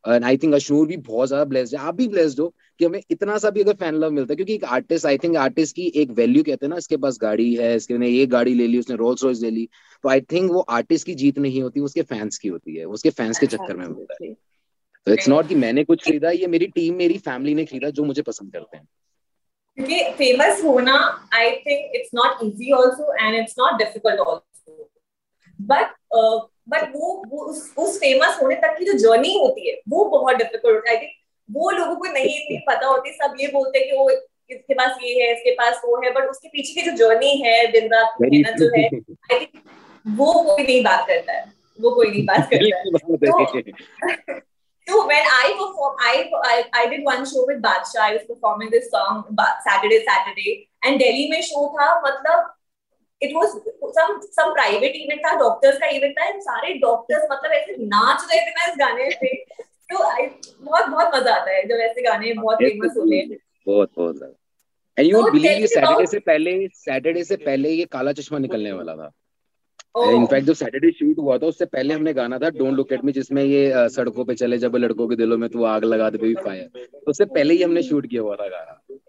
एंड 0.06 0.24
आई 0.26 0.38
थिंक 0.38 0.54
अशनूर 0.54 0.88
भी 0.88 0.98
बहुत 0.98 1.28
ज़्यादा 1.28 1.46
ब्लेस्ड 1.46 1.76
है। 1.76 1.82
आप 1.82 1.96
भी 1.96 2.08
ब्लेस्ड 2.08 2.40
हो 2.40 2.48
कि 2.80 2.86
हमें 2.86 3.02
इतना 3.12 3.38
सा 3.38 3.50
भी 3.50 3.62
अगर 3.62 3.74
फ़ैन 3.74 3.96
लव 3.96 4.12
मिलता 4.12 4.32
है 4.32 4.36
क्योंकि 4.36 4.54
एक 4.54 4.64
आर्टिस्ट 4.64 5.06
आई 5.06 5.18
थिंक 5.18 5.36
आर्टिस्ट 5.38 5.76
की 5.76 5.88
एक 5.96 6.12
वैल्यू 6.12 6.44
कहते 6.44 6.66
हैं 6.66 6.70
ना 6.70 6.78
इसके 6.78 6.98
पास 6.98 7.18
गाड़ी 7.22 7.54
है 7.56 7.76
इसके 7.76 7.98
ने 7.98 8.10
ये 8.10 8.26
गाड़ी 8.26 8.54
ले 8.54 8.68
ली 8.68 8.80
उसने 8.80 8.96
रोल्स 8.96 9.24
रॉयस 9.24 9.42
ले 9.42 9.50
ली 9.50 9.68
तो 10.04 10.10
आई 10.10 10.22
थिंक 10.32 10.52
वो 10.52 10.60
आर्टिस्ट 10.72 11.06
की 11.06 11.16
जीत 11.16 11.40
नहीं 11.40 11.62
होती 11.62 11.80
उसके 11.80 12.02
फैंस 12.04 12.38
की 12.38 12.48
होती 12.48 12.76
है 12.76 12.86
उसके 12.88 13.10
फैंस 13.10 13.40
के 13.40 13.46
चक्कर 13.48 13.78
में 13.78 13.86
होता 13.86 14.24
है। 14.24 14.34
तो 15.08 15.14
इट्स 15.14 15.28
नॉट 15.28 15.48
कि 15.48 15.56
मैंने 15.56 15.84
कुछ 15.84 16.04
खरीदा 16.06 16.30
ये 16.30 16.48
मेरी 16.48 16.68
टीम 16.68 16.96
मेरी 16.96 17.18
फैमिली 17.18 17.54
ने 17.54 17.66
खरीदा 17.66 17.90
जो 17.90 18.04
मुझे 18.04 18.22
पसंद 18.22 18.54
करते 18.54 18.78
हैं। 18.78 18.88
क्योंकि 19.76 20.04
फ़ेमस 20.04 20.64
होना 20.64 21.28
I 21.34 21.52
think 21.52 21.92
it's 21.96 22.10
not 22.16 22.44
easy 22.44 22.72
also 22.72 23.28
and 23.28 23.36
it's 23.36 23.56
not 23.60 23.74
difficult 23.74 24.20
also 24.20 24.90
but 25.62 25.88
but 26.70 26.92
वो, 26.96 27.24
वो 27.28 27.46
उस, 27.46 27.74
उस 27.78 27.98
फ़ेमस 28.00 28.40
होने 28.42 28.56
तक 28.56 28.76
की 28.80 28.86
जो 28.86 28.94
जर्नी 28.94 29.38
होती 29.40 29.70
है 29.70 29.82
वो 29.90 30.06
बहुत 30.06 30.36
डिफ़िकल्ट 30.36 30.76
होता 30.76 30.92
है। 30.92 31.12
वो 31.52 31.70
लोगों 31.72 31.96
को 31.96 32.14
नहीं 32.14 32.36
इतनी 32.36 32.58
पता 32.58 32.88
होती 32.88 33.12
सब 33.12 33.36
ये 33.40 33.48
बोलते 33.48 33.80
हैं 33.80 33.92
कि 33.92 33.98
वो 33.98 34.10
इसके 34.10 34.74
पास 34.74 34.98
ये 35.04 35.24
है 35.24 35.34
इसके 35.34 35.52
पास 35.52 35.82
वो 35.86 36.02
है 36.06 36.12
बट 36.14 36.24
उसके 36.24 36.48
पीछे 36.48 36.82
की 36.82 36.92
जो 36.92 36.96
जर्नी 36.98 37.42
है 37.46 37.72
दिन 37.72 37.88
रात 37.88 38.14
मेहनत 38.22 38.60
जो 38.60 38.70
है 38.78 38.86
आई 38.88 39.40
थिंक 39.40 39.64
वो 40.08 40.44
कोई 40.44 40.64
नहीं 40.64 40.84
बात 40.84 41.08
करता 41.08 41.34
है। 41.34 41.54
वो 41.82 41.96
कोई 41.96 42.12
नहीं 42.12 42.26
बात 42.26 42.50
करता 42.54 43.58
है। 43.58 44.57
So 44.88 45.06
when 45.06 45.26
I 45.38 45.48
perform, 45.60 45.96
I, 46.10 46.12
I 46.50 46.58
I 46.82 46.84
did 46.92 47.04
one 47.04 47.26
show 47.32 47.46
with 47.48 47.62
Badshah. 47.64 48.04
I 48.04 48.12
was 48.14 48.26
performing 48.28 48.70
this 48.76 48.86
song 48.92 49.24
Saturday 49.66 49.98
Saturday, 50.10 50.54
and 50.84 51.02
Delhi 51.02 51.26
में 51.32 51.42
show 51.48 51.64
था 51.74 51.88
मतलब 52.06 52.54
it 53.22 53.32
was 53.36 53.50
some 53.98 54.20
some 54.38 54.54
private 54.54 54.96
event 54.96 55.22
था 55.26 55.34
डॉक्टर्स 55.40 55.78
का 55.82 55.88
इवेंट 55.98 56.18
था 56.20 56.30
सारे 56.48 56.74
डॉक्टर्स 56.86 57.28
मतलब 57.32 57.52
ऐसे 57.60 57.76
नाच 57.86 58.26
रहे 58.32 58.40
थे 58.40 58.52
ना 58.58 58.72
इस 58.72 58.78
गाने 58.80 59.10
पे। 59.22 59.34
तो 59.92 59.98
बहुत 59.98 60.86
बहुत 60.90 61.16
मज़ा 61.16 61.34
आता 61.36 61.52
है 61.52 61.64
जब 61.68 61.80
ऐसे 61.90 62.02
गाने 62.04 62.34
बहुत 62.34 62.58
फ़ेमस 62.58 62.98
होते 62.98 63.16
हैं। 63.16 63.38
बहुत 63.68 63.92
बहुत 63.98 64.36
एंड 64.98 65.08
यू 65.10 65.24
बिलीव 65.32 65.52
ये 65.52 65.68
सैटरडे 65.68 66.06
से 66.08 66.20
पहले 66.32 66.58
सैटरडे 66.76 67.24
से 67.24 67.36
पहले 67.46 67.70
ये 67.70 67.86
काला 67.92 68.12
चश्मा 68.20 68.40
निकलने 68.40 68.72
वाला 68.72 68.96
था। 68.96 69.12
In fact 69.96 70.42
oh. 70.42 70.48
जो 70.48 70.54
सैटरडे 70.54 70.92
शूट 70.92 71.20
हुआ 71.20 71.38
था 71.38 71.46
उससे 71.48 71.66
पहले 71.66 71.94
हमने 71.94 72.14
गाना 72.14 72.40
था 72.40 72.50
डोंट 72.58 72.74
लुक 72.74 72.92
एट 72.94 73.04
मी 73.06 73.12
जिसमें 73.12 73.44
ये 73.44 73.90
सड़कों 73.90 74.26
पे 74.26 74.36
चले 74.36 74.58
जब 74.58 74.76
लड़कों 74.76 75.08
के 75.08 75.16
दिलों 75.16 75.38
में 75.38 75.50
तू 75.50 75.64
आग 75.66 75.84
लगा 75.84 76.10
दे 76.10 76.18
बेबी 76.18 76.44
फायर 76.44 76.88
तो 76.94 77.10
उससे 77.12 77.26
पहले 77.28 77.54
ही 77.54 77.64
हमने 77.64 77.84
शूट 77.84 78.08
किया 78.08 78.22
हुआ 78.22 78.36
था 78.36 78.48
गाना 78.48 79.00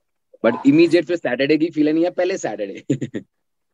बट 0.44 0.66
इमीडिएट 0.66 1.06
फिर 1.06 1.16
सैटरडे 1.16 1.56
की 1.58 1.70
फील 1.75 1.92
नहीं 1.92 2.04
है 2.04 2.11
पहले 2.20 2.38
Saturday 2.38 3.25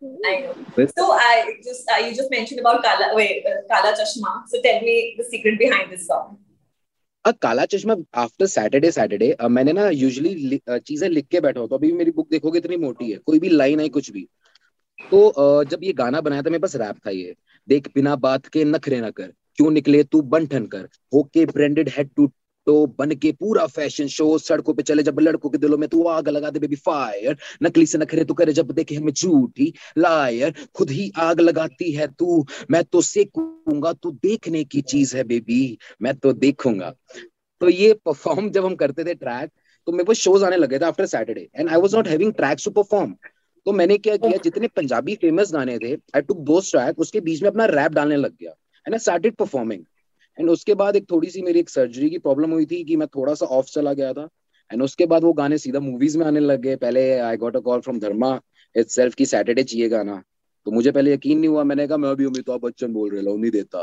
I 0.03 0.33
know. 0.41 0.87
So 0.89 1.05
I 1.13 1.59
just 1.65 1.91
uh, 1.91 1.99
you 1.99 2.15
just 2.15 2.31
mentioned 2.31 2.61
about 2.61 2.83
Kala 2.83 3.15
wait 3.15 3.47
uh, 3.47 3.53
Kala 3.69 3.93
Chashma. 3.93 4.33
So 4.47 4.61
tell 4.63 4.81
me 4.83 4.97
the 5.19 5.25
secret 5.27 5.59
behind 5.59 5.93
this 5.93 6.07
song. 6.07 6.35
Uh 7.25 7.31
काला 7.43 7.65
चश्मा 7.65 7.95
आफ्टर 8.21 8.47
सैटरडे 8.47 8.91
सैटरडे 8.93 9.37
मैंने 9.51 9.73
ना 9.73 9.89
usually 9.91 10.59
चीज़ें 10.69 11.09
लिख 11.09 11.27
के 11.31 11.41
बैठा 11.41 11.61
होता 11.61 11.77
अभी 11.77 11.93
मेरी 11.93 12.11
बुक 12.17 12.29
देखोगे 12.31 12.59
इतनी 12.59 12.77
मोटी 12.79 13.11
है 13.11 13.17
कोई 13.27 13.39
भी 13.41 13.49
लाइन 13.49 13.81
है 13.81 13.89
कुछ 13.89 14.11
भी 14.13 14.27
तो 15.13 15.65
जब 15.65 15.81
ये 15.85 15.93
गाना 15.95 16.21
बनाया 16.21 16.43
था, 16.43 16.51
मेरे 16.51 16.61
पास 16.61 16.77
रैप 16.77 16.97
था 17.07 17.11
ये। 17.11 17.35
देख, 17.69 17.89
बिना 17.95 18.15
बात 18.19 18.47
के 18.47 18.65
नखरे 18.65 19.01
न 19.01 19.11
कर। 19.11 19.33
क्यों 19.59 19.71
निकले 19.71 20.03
तू 20.05 20.21
बन 20.23 20.47
ठन 20.47 20.67
कर? 20.67 20.89
होके 21.15 21.45
ब्रांडेड 21.47 21.89
हेड 21.97 22.11
टू 22.17 22.31
तो 22.67 22.75
बन 22.99 23.11
के 23.15 23.31
पूरा 23.33 23.67
फ़ैशन 23.67 24.07
शो 24.09 24.27
सड़कों 24.39 24.75
पे 24.75 24.83
चले 24.83 25.03
जब 25.03 25.19
लड़कों 25.21 25.51
के 25.51 25.59
दिलों 25.59 25.79
में 25.79 25.89
तू 25.89 26.03
आग 26.09 26.29
लगा 26.29 26.51
दे 26.51 26.59
बेबी 26.59 26.77
फायर 26.77 27.37
नकली 27.63 27.87
से 27.87 27.99
नखरे 27.99 28.25
तो 28.25 28.35
करे 28.35 28.53
जब 28.53 28.71
देखे 28.73 28.95
हमें 28.95 29.13
झूठी 29.13 29.73
लायर 29.99 30.55
खुद 30.75 30.91
ही 30.91 31.11
आग 31.19 31.41
लगाती 31.41 31.91
है 31.93 32.07
तू। 32.09 32.45
मैं 32.71 32.83
तो 32.85 33.01
सेकूँगा, 33.03 33.93
तू 33.93 34.11
देखने 34.13 34.65
की 34.65 34.81
चीज़ 34.83 35.17
है 35.17 35.25
बेबी 35.25 35.79
मैं 36.03 36.15
तो 36.17 36.33
देखूँगा। 36.35 36.93
तो 37.61 37.69
ये 37.69 37.93
परफॉर्म 38.05 38.51
जब 38.51 38.65
हम 38.65 38.75
करते 38.77 39.05
थे 39.05 39.15
ट्रैक 39.15 39.51
तो 39.87 39.93
मेरे 39.93 40.05
पास 40.05 40.17
शोज़ 40.17 40.45
आने 40.45 40.57
लगे 40.57 40.79
थे 40.79 40.85
after 40.85 41.07
Saturday 41.07 41.49
and 41.55 41.69
I 41.69 41.81
was 41.81 41.95
not 41.95 42.09
having 42.09 42.33
tracks 42.33 42.65
to 42.65 42.71
perform 42.73 43.15
तो 43.67 43.73
मैंने 43.73 43.97
क्या 43.99 44.17
किया, 44.17 44.39
जितने 44.39 44.69
पंजाबी 44.69 45.15
फ़ेमस 45.17 45.53
गाने 45.53 45.79
थे 45.79 45.93
आई 46.17 46.21
टुक 46.21 46.39
दोस 46.45 46.71
ट्रैक 46.71 46.99
उसके 46.99 47.21
बीच 47.21 47.43
में 47.43 47.51
अपना 47.51 47.65
रैप 47.67 47.93
डालने 47.93 48.17
लग 48.17 48.33
गया 48.33 48.51
and 48.87 48.95
I 48.95 48.99
started 48.99 49.35
performing 49.35 49.85
and 50.39 50.51
उसके 50.51 50.75
बाद 50.75 50.97
एक 50.97 51.11
थोड़ी 51.11 51.31
सी 51.31 51.43
मेरी 51.43 51.61
एक 51.61 51.69
सर्जरी 51.71 52.11
की 52.11 52.19
प्रॉब्लम 52.19 52.51
हुई 52.51 52.67
थी 52.67 52.83
कि 52.85 52.97
मैं 52.97 53.09
थोड़ा 53.09 53.35
सा 53.35 53.47
ऑफ़ 53.47 53.67
चला 53.67 53.93
गया 53.93 54.13
था। 54.13 54.29
एंड 54.71 54.83
उसके 54.83 55.07
बाद 55.07 55.25
वो 55.25 55.33
गाने 55.33 55.59
सीधा 55.59 55.81
मूवीज़ 55.81 56.17
में 56.19 56.25
आने 56.27 56.41
लग 56.41 56.61
गए। 56.61 56.77
पहले 56.77 57.03
I 57.19 57.37
got 57.37 57.57
a 57.57 57.61
call 57.61 57.81
from 57.81 57.99
Dharma 58.01 58.41
itself 58.89 59.15
की 59.15 59.27
सैटरडे 59.27 59.63
चाहिए 59.63 59.89
गाना। 59.89 60.23
तो 60.67 60.71
मुझे 60.71 60.91
पहले 60.91 61.13
यकीन 61.13 61.39
नहीं 61.39 61.49
हुआ। 61.49 61.65
मैंने 61.65 61.87
कहा, 61.87 61.97
मैं 61.97 62.09
अभी 62.09 62.25
अमिताभ 62.25 62.61
बच्चन 62.61 62.93
बोल 62.93 63.11
रहा 63.11 63.31
हूँ 63.31 63.41
नहीं 63.41 63.51
देता। 63.51 63.79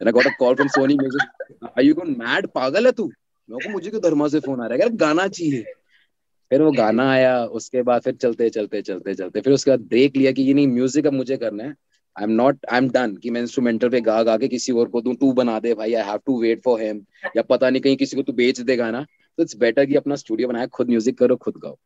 मैंने 0.00 0.12
got 0.12 0.26
a 0.26 0.30
call 0.38 0.54
from 0.54 0.68
Sony 0.68 0.94
music 0.94 1.68
are 1.68 1.84
you 1.84 1.94
gone 1.94 2.14
mad 2.18 2.46
पागल 2.46 2.86
है 2.86 2.92
तू? 2.92 3.06
मैं 3.48 3.60
को 3.60 3.72
मुझे 3.72 3.90
क्यों 3.90 4.02
धर्मा 4.02 4.28
से 4.28 4.40
फ़ोन 4.40 4.60
आ 4.60 4.66
रहा 4.66 4.84
है? 4.84 4.90
गाना 4.96 5.26
चाहिए। 5.28 5.64
फिर 6.50 6.62
वो 6.62 6.70
गाना 6.76 7.10
आया 7.12 7.44
उसके 7.58 7.82
बाद 7.82 8.02
फिर 8.02 8.14
चलते 8.14 8.48
चलते 8.50 8.82
चलते 8.82 9.14
चलते। 9.14 9.40
फिर 9.40 9.52
उसके 9.52 9.70
बाद 9.70 9.80
देख 9.90 10.16
लिया 10.16 10.32
कि 10.32 10.42
ये 10.42 10.54
नहीं 10.54 10.66
म्यूज़िक 10.68 11.06
अब 11.06 11.12
मुझे 11.12 11.36
करना 11.36 11.64
है। 11.64 11.74
I 12.16 12.24
am 12.24 12.30
not 12.32 12.66
I 12.72 12.78
am 12.78 12.88
done 12.90 13.14
कि 13.16 13.30
मैं 13.30 13.40
इंस्ट्रूमेंटल 13.40 13.88
पे 13.88 14.00
गा 14.00 14.22
गा 14.22 14.36
के 14.36 14.48
किसी 14.48 14.72
और 14.72 14.88
को 14.88 15.00
दूँ 15.00 15.14
तू 15.16 15.32
बना 15.32 15.58
दे 15.60 15.74
भाई 15.74 15.94
I 15.94 16.04
have 16.04 16.20
to 16.26 16.40
wait 16.42 16.62
for 16.64 16.82
him 16.82 17.04
या 17.36 17.42
पता 17.42 17.70
नहीं 17.70 17.82
कहीं 17.82 17.96
किसी 17.96 18.16
को 18.16 18.22
तू 18.22 18.32
बेच 18.32 18.60
देगा 18.60 18.90
ना। 18.90 19.04
तो 19.38 19.42
इट्स 19.42 19.56
बेटर 19.56 19.86
कि 19.86 19.96
अपना 19.96 20.16
स्टूडियो 20.16 20.48
बनाए 20.48 20.66
खुद 20.66 20.88
म्यूज़िक 20.88 21.18
करो 21.18 21.36
खुद 21.36 21.54
गाओ। 21.56 21.76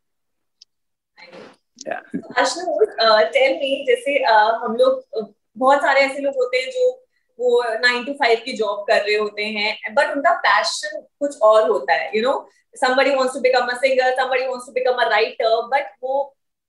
टेल 3.32 3.54
मी 3.56 3.84
जैसे 3.86 4.12
हम 4.22 4.76
लोग 4.76 5.32
बहुत 5.58 5.80
सारे 5.80 6.00
ऐसे 6.00 6.22
लोग 6.22 6.34
होते 6.34 6.56
हैं 6.56 6.70
जो 6.70 6.90
वो 7.38 7.62
नाइन 7.80 8.04
टू 8.04 8.12
फाइव 8.12 8.40
की 8.44 8.52
जॉब 8.52 8.84
कर 8.88 9.00
रहे 9.00 9.14
होते 9.16 9.44
हैं 9.44 9.94
बट 9.94 10.16
उनका 10.16 10.32
पैशन 10.38 11.00
कुछ 11.20 11.38
और 11.42 11.68
होता 11.70 11.92
है 11.92 12.10
you 12.16 12.22
know 12.22 12.32
somebody 12.74 13.10
wants 13.16 13.34
to 13.34 13.40
become 13.40 13.68
a 13.70 13.76
singer 13.80 14.06
somebody 14.18 14.46
wants 14.48 14.68
to 14.68 14.72
become 14.76 15.00
a 15.02 15.08
writer 15.10 15.50
but 15.72 15.90
वो 16.02 16.14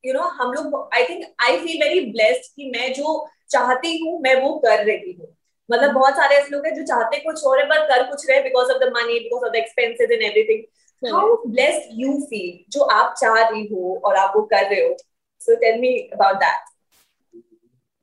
यू 0.03 0.13
नो 0.13 0.21
हम 0.39 0.51
लोग 0.53 0.89
I 0.95 1.03
think 1.09 1.23
I 1.43 1.57
feel 1.57 1.81
very 1.83 1.99
blessed 2.11 2.51
कि 2.55 2.69
मैं 2.71 2.91
जो 2.93 3.13
चाहती 3.49 3.97
हूँ 3.99 4.19
मैं 4.21 4.35
वो 4.41 4.53
कर 4.65 4.83
रही 4.85 5.11
हूँ। 5.11 5.27
मतलब 5.69 5.93
बहुत 5.93 6.13
सारे 6.13 6.35
ऐसे 6.35 6.49
लोग 6.51 6.65
हैं 6.65 6.73
जो 6.75 6.83
चाहते 6.85 7.19
कुछ 7.19 7.43
और 7.43 7.59
है 7.59 7.65
पर 7.69 7.85
कर 7.89 8.03
कुछ 8.09 8.29
रहे 8.29 8.41
because 8.43 8.71
of 8.71 8.83
the 8.83 8.91
money 8.95 9.19
because 9.19 9.45
of 9.45 9.51
the 9.53 9.55
expenses 9.55 10.11
and 10.11 10.21
everything 10.21 11.13
how 11.13 11.35
blessed 11.47 11.89
you 12.01 12.13
feel 12.29 12.59
जो 12.73 12.81
आप 12.97 13.15
चाह 13.21 13.37
रही 13.39 13.65
हो 13.67 14.01
और 14.05 14.15
आप 14.15 14.33
वो 14.35 14.41
कर 14.53 14.65
रहे 14.69 14.81
हो? 14.87 14.95
So 15.41 15.55
tell 15.63 15.79
me 15.79 15.97
about 16.13 16.35
that 16.43 16.71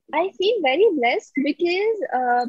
I 0.09 0.21
feel 0.37 0.57
very 0.63 0.87
blessed 0.95 1.37
because 1.43 1.99
uh, 2.15 2.45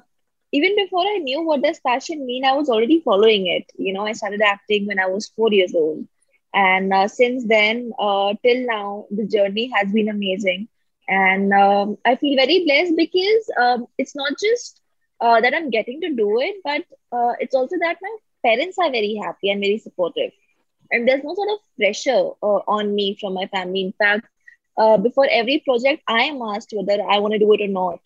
even 0.52 0.76
before 0.76 1.02
I 1.04 1.18
knew 1.18 1.42
what 1.42 1.62
does 1.62 1.80
passion 1.80 2.24
mean, 2.26 2.44
I 2.44 2.54
was 2.54 2.68
already 2.68 3.00
following 3.00 3.46
it. 3.46 3.64
You 3.76 3.92
know, 3.92 4.06
I 4.06 4.12
started 4.12 4.40
acting 4.42 4.86
when 4.86 4.98
I 4.98 5.06
was 5.06 5.28
four 5.36 5.52
years 5.52 5.74
old, 5.74 6.06
and 6.54 6.92
uh, 6.92 7.08
since 7.08 7.44
then 7.46 7.92
uh, 7.98 8.34
till 8.44 8.66
now, 8.66 9.06
the 9.10 9.26
journey 9.26 9.70
has 9.74 9.92
been 9.92 10.08
amazing. 10.08 10.68
And 11.08 11.52
um, 11.52 11.96
i 12.06 12.14
feel 12.16 12.36
very 12.36 12.64
blessed 12.64 12.94
because 12.96 13.44
um, 13.62 13.86
it's 13.98 14.14
not 14.14 14.32
just 14.42 14.80
uh, 15.20 15.40
that 15.40 15.54
i'm 15.54 15.70
getting 15.70 16.00
to 16.00 16.10
do 16.20 16.28
it 16.40 16.56
but 16.64 16.82
uh, 17.16 17.32
it's 17.40 17.54
also 17.54 17.76
that 17.80 17.96
my 18.06 18.14
parents 18.46 18.78
are 18.78 18.90
very 18.90 19.14
happy 19.22 19.50
and 19.50 19.60
very 19.60 19.78
supportive. 19.78 20.30
And 20.90 21.06
there's 21.08 21.24
no 21.24 21.34
sort 21.34 21.48
of 21.52 21.58
pressure 21.78 22.30
uh, 22.42 22.60
on 22.76 22.94
me 22.94 23.16
from 23.20 23.34
my 23.34 23.46
family. 23.46 23.82
In 23.82 23.92
fact 23.92 24.26
uh, 24.78 24.96
before 24.98 25.26
every 25.30 25.58
project 25.66 26.02
i 26.08 26.22
am 26.24 26.40
asked 26.54 26.72
whether 26.78 26.98
i 27.14 27.18
want 27.18 27.32
to 27.34 27.38
do 27.38 27.52
it 27.52 27.60
or 27.66 27.68
not 27.68 27.98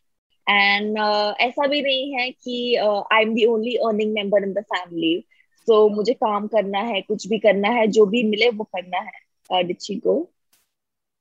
and 0.48 0.98
uh, 0.98 1.34
ऐसा 1.40 1.66
भी 1.66 1.82
नहीं 1.82 2.12
है 2.14 2.30
कि 2.30 2.74
I 3.12 3.22
am 3.22 3.34
the 3.34 3.44
only 3.44 3.74
earning 3.74 4.12
member 4.12 4.42
in 4.42 4.52
the 4.52 4.58
family 4.58 5.24
so 5.68 5.88
मुझे 5.88 6.12
काम 6.14 6.46
करना 6.46 6.78
है 6.78 7.00
कुछ 7.00 7.26
भी 7.28 7.38
करना 7.38 7.68
है 7.68 7.86
जो 7.86 8.06
भी 8.06 8.22
मिले 8.22 8.50
वो 8.50 8.64
करना 8.64 8.98
है 8.98 9.64
uh, 9.64 10.00
को। 10.00 10.30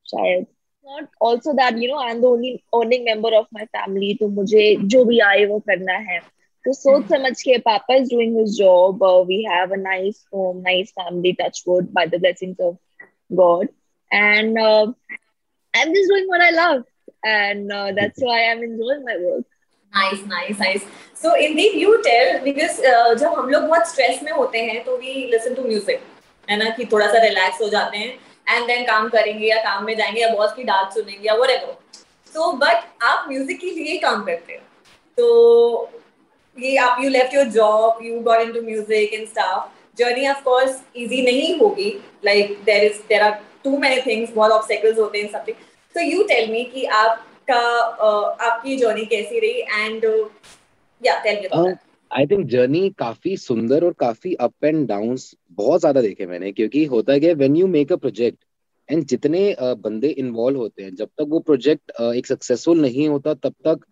शायद। 0.06 0.46
Not 0.88 1.08
also 1.22 1.54
that 1.54 1.78
you 1.78 1.88
know 1.90 2.00
I 2.00 2.12
am 2.12 2.22
the 2.22 2.26
only 2.26 2.52
earning 2.74 3.06
member 3.06 3.34
of 3.34 3.48
my 3.54 3.66
family 3.66 4.14
तो 4.14 4.28
मुझे 4.28 4.76
जो 4.82 5.04
भी 5.06 5.20
आए 5.20 5.46
वो 5.46 5.60
करना 5.60 5.94
है। 5.94 6.20
तो 6.66 6.74
सोच 6.74 7.04
hmm. 7.04 7.16
समझ 7.16 7.42
के 7.42 7.58
पापा 7.58 7.96
is 7.96 8.10
doing 8.10 8.38
his 8.38 8.58
job 8.58 9.04
we 9.28 9.44
have 9.44 9.74
a 9.74 9.76
nice 9.76 10.26
home 10.34 10.58
nice 10.58 10.92
family 10.92 11.32
touch 11.32 11.64
wood 11.68 11.90
by 11.92 12.08
the 12.08 12.16
blessings 12.16 12.62
of 12.62 12.76
God 13.34 13.68
and 14.14 14.60
I 14.60 15.82
am 15.82 15.94
just 15.94 16.10
doing 16.10 16.28
what 16.30 16.42
I 16.42 16.52
love 16.52 16.84
and 17.28 17.72
uh, 17.72 17.92
that's 17.98 18.24
why 18.24 18.40
I'm 18.50 18.64
enjoying 18.64 19.04
my 19.06 19.16
work. 19.26 19.44
Uh, 22.76 23.14
जब 23.14 23.34
हम 23.38 23.50
लोग 23.50 23.64
बहुत 23.64 23.88
में 24.24 24.32
होते 24.32 24.58
हैं 24.58 24.84
तो 24.84 24.98
listen 25.34 25.60
to 25.60 25.70
music. 25.70 25.98
है 26.50 26.58
ना? 26.58 26.70
कि 26.70 26.86
थोड़ा 26.86 27.08
सा 27.08 27.20
हो 27.62 27.70
जाते 27.70 27.98
हैं 27.98 28.86
काम 28.86 29.10
करेंगे 29.10 29.48
या 29.48 29.64
काम 29.64 29.86
में 29.86 29.98
जाएँगे 29.98 30.22
या 30.22 30.34
की 30.56 30.64
डांट 30.64 30.94
सुनेंगे 30.94 31.28
या 31.28 31.34
वो 31.34 31.46
आप 33.02 33.30
म्यूज़िक 33.30 33.60
के 33.60 33.68
लिए 33.68 33.98
काम 33.98 34.24
करते 34.24 34.54
तो 35.18 35.90
ये 36.60 36.78
आप 36.78 37.04
you 37.04 37.10
left 37.10 37.34
your 37.34 37.46
job 37.46 38.00
you 38.04 38.20
got 38.20 38.40
into 38.40 38.62
music 38.62 39.14
and 39.14 39.28
stuff 39.28 39.72
journey 39.98 40.28
of 40.28 40.40
easy 40.96 41.22
नहीं 41.22 41.60
होगी. 41.60 42.06
Like 42.26 42.60
there 42.64 42.84
is 42.84 43.00
there 43.10 43.22
are 43.22 43.40
too 43.64 43.78
many 43.78 44.02
things 44.02 44.32
बहुत 44.32 44.52
ऑब्स्टेकल्स 44.52 44.98
होते 44.98 45.22
हैं 45.22 45.30
सो 45.96 46.02
यू 46.02 46.24
टेल 46.24 46.52
मी 46.52 46.64
कि 46.64 46.84
आपका 46.86 47.60
uh, 47.98 48.42
आपकी 48.42 48.78
जर्नी 48.78 49.06
कैसी 49.06 49.40
रही 49.40 49.86
and 49.86 50.06
yeah 51.02 51.20
tell 51.24 51.48
me 51.56 51.74
I 52.12 52.26
think 52.26 52.46
journey 52.48 52.90
काफ़ी 52.90 53.36
सुंदर 53.38 53.84
और 53.84 53.94
काफ़ी 54.00 54.34
अप 54.40 54.66
एंड 54.66 54.88
डाउन 54.88 55.18
बहुत 55.52 55.80
ज़्यादा 55.80 56.02
देखे 56.02 56.26
मैंने 56.26 56.52
क्योंकि 56.52 56.84
होता 56.86 57.14
है 57.14 57.20
when 57.20 57.36
when 57.36 57.56
you 57.56 57.68
make 57.68 57.92
a 57.92 57.96
project 57.96 58.38
and 58.90 59.06
जितने 59.06 59.44
बंदे 59.62 60.08
इन्वॉल्व 60.08 60.58
होते 60.58 60.84
हैं 60.84 60.96
जब 60.96 61.10
तक 61.18 61.26
वो 61.30 61.40
प्रोजेक्ट 61.40 61.92
एक 62.02 62.28
सक्सेसफुल 62.28 62.82
नहीं 62.82 63.08
होता 63.10 63.34
तब 63.34 63.54
तक 63.68 63.86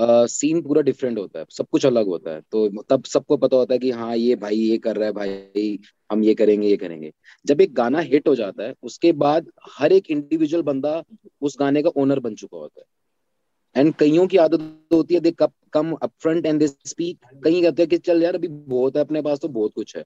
सीन 0.00 0.60
पूरा 0.62 0.82
डिफरेंट 0.82 1.18
होता 1.18 1.38
है। 1.38 1.44
सब 1.50 1.66
कुछ 1.72 1.86
अलग 1.86 2.06
होता 2.06 2.30
है। 2.30 2.40
तो 2.52 2.82
तब 2.82 3.04
सबको 3.04 3.36
पता 3.36 3.56
होता 3.56 3.74
है 3.74 3.78
कि 3.78 3.90
हाँ 3.90 4.16
ये 4.16 4.36
भाई 4.36 4.56
ये 4.56 4.76
कर 4.78 4.96
रहा 4.96 5.06
है, 5.06 5.12
भाई 5.12 5.78
हम 6.12 6.22
ये 6.24 6.34
करेंगे 6.34 6.68
ये 6.68 6.76
करेंगे। 6.76 7.12
जब 7.46 7.60
एक 7.60 7.74
गाना 7.74 8.00
हिट 8.00 8.28
हो 8.28 8.34
जाता 8.34 8.62
है, 8.64 8.74
उसके 8.82 9.12
बाद 9.14 9.50
हर 9.70 9.92
एक 9.92 10.10
इंडिविजुअल 10.10 10.62
बंदा 10.62 11.02
उस 11.40 11.56
गाने 11.60 11.82
का 11.82 11.90
ओनर 11.96 12.20
बन 12.20 12.34
चुका 12.34 12.58
होता 12.58 12.80
है। 12.80 12.86
एंड 13.76 13.94
कईयों 13.94 14.26
की 14.26 14.36
आदत 14.36 14.60
होती 14.92 15.14
है 15.14 15.20
they 15.20 15.30
cup 15.30 15.52
come 15.72 15.92
up 15.92 16.12
front 16.20 16.46
and 16.46 16.60
they 16.60 16.66
speak 16.66 17.18
कहीं 17.44 17.62
कहते 17.62 17.82
हैं 17.82 17.88
कि 17.90 17.98
चल 17.98 18.22
यार, 18.22 18.34
अभी 18.34 18.48
बहुत 18.48 18.96
है 18.96 19.02
अपने 19.02 19.22
पास 19.22 19.38
तो 19.38 19.48
बहुत 19.48 19.72
कुछ 19.74 19.96
है। 19.96 20.04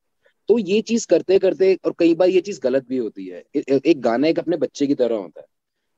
तो 0.49 0.59
ये 0.59 0.81
चीज़ 0.83 1.07
करते 1.07 1.39
करते 1.39 1.75
और 1.85 1.95
कई 1.99 2.15
बार 2.15 2.29
ये 2.29 2.41
चीज़ 2.41 2.61
गलत 2.61 2.87
भी 2.89 2.97
होती 2.97 3.27
है। 3.27 3.43
एक 3.57 4.01
गाना 4.01 4.29
एक 4.29 4.39
अपने 4.39 4.57
बच्चे 4.57 4.87
की 4.87 4.95
तरह 4.95 5.17
होता 5.17 5.41
है। 5.41 5.47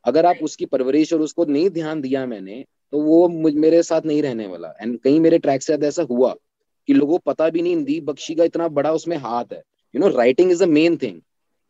अगर 0.04 0.26
आप 0.26 0.36
उसकी 0.42 0.66
परवरिश 0.66 1.12
और 1.12 1.20
उसको 1.20 1.44
नहीं 1.44 1.70
ध्यान 1.70 2.00
दिया 2.00 2.24
मैंने 2.26 2.64
तो 2.94 3.00
वो 3.00 3.28
मेरे 3.28 3.82
साथ 3.82 4.02
नहीं 4.06 4.20
रहने 4.22 4.46
वाला। 4.46 4.68
एंड 4.80 4.98
कहीं 5.00 5.20
मेरे 5.20 5.38
ट्रैक 5.38 5.62
से 5.62 5.74
ऐसा 5.76 6.02
हुआ 6.02 6.34
कि 6.88 6.94
लोगों 6.94 7.12
को 7.12 7.22
पता 7.26 7.48
भी 7.50 7.62
नहीं 7.62 7.82
दीप 7.84 8.04
बख्शी 8.04 8.34
का 8.34 8.44
इतना 8.44 8.68
बड़ा 8.68 8.92
उसमें 8.92 9.16
हाथ 9.16 9.52
है। 9.52 9.62
You 9.94 10.00
know 10.00 10.08
writing 10.08 10.50
is 10.52 10.62
the 10.64 10.68
main 10.68 10.96
thing 10.96 11.20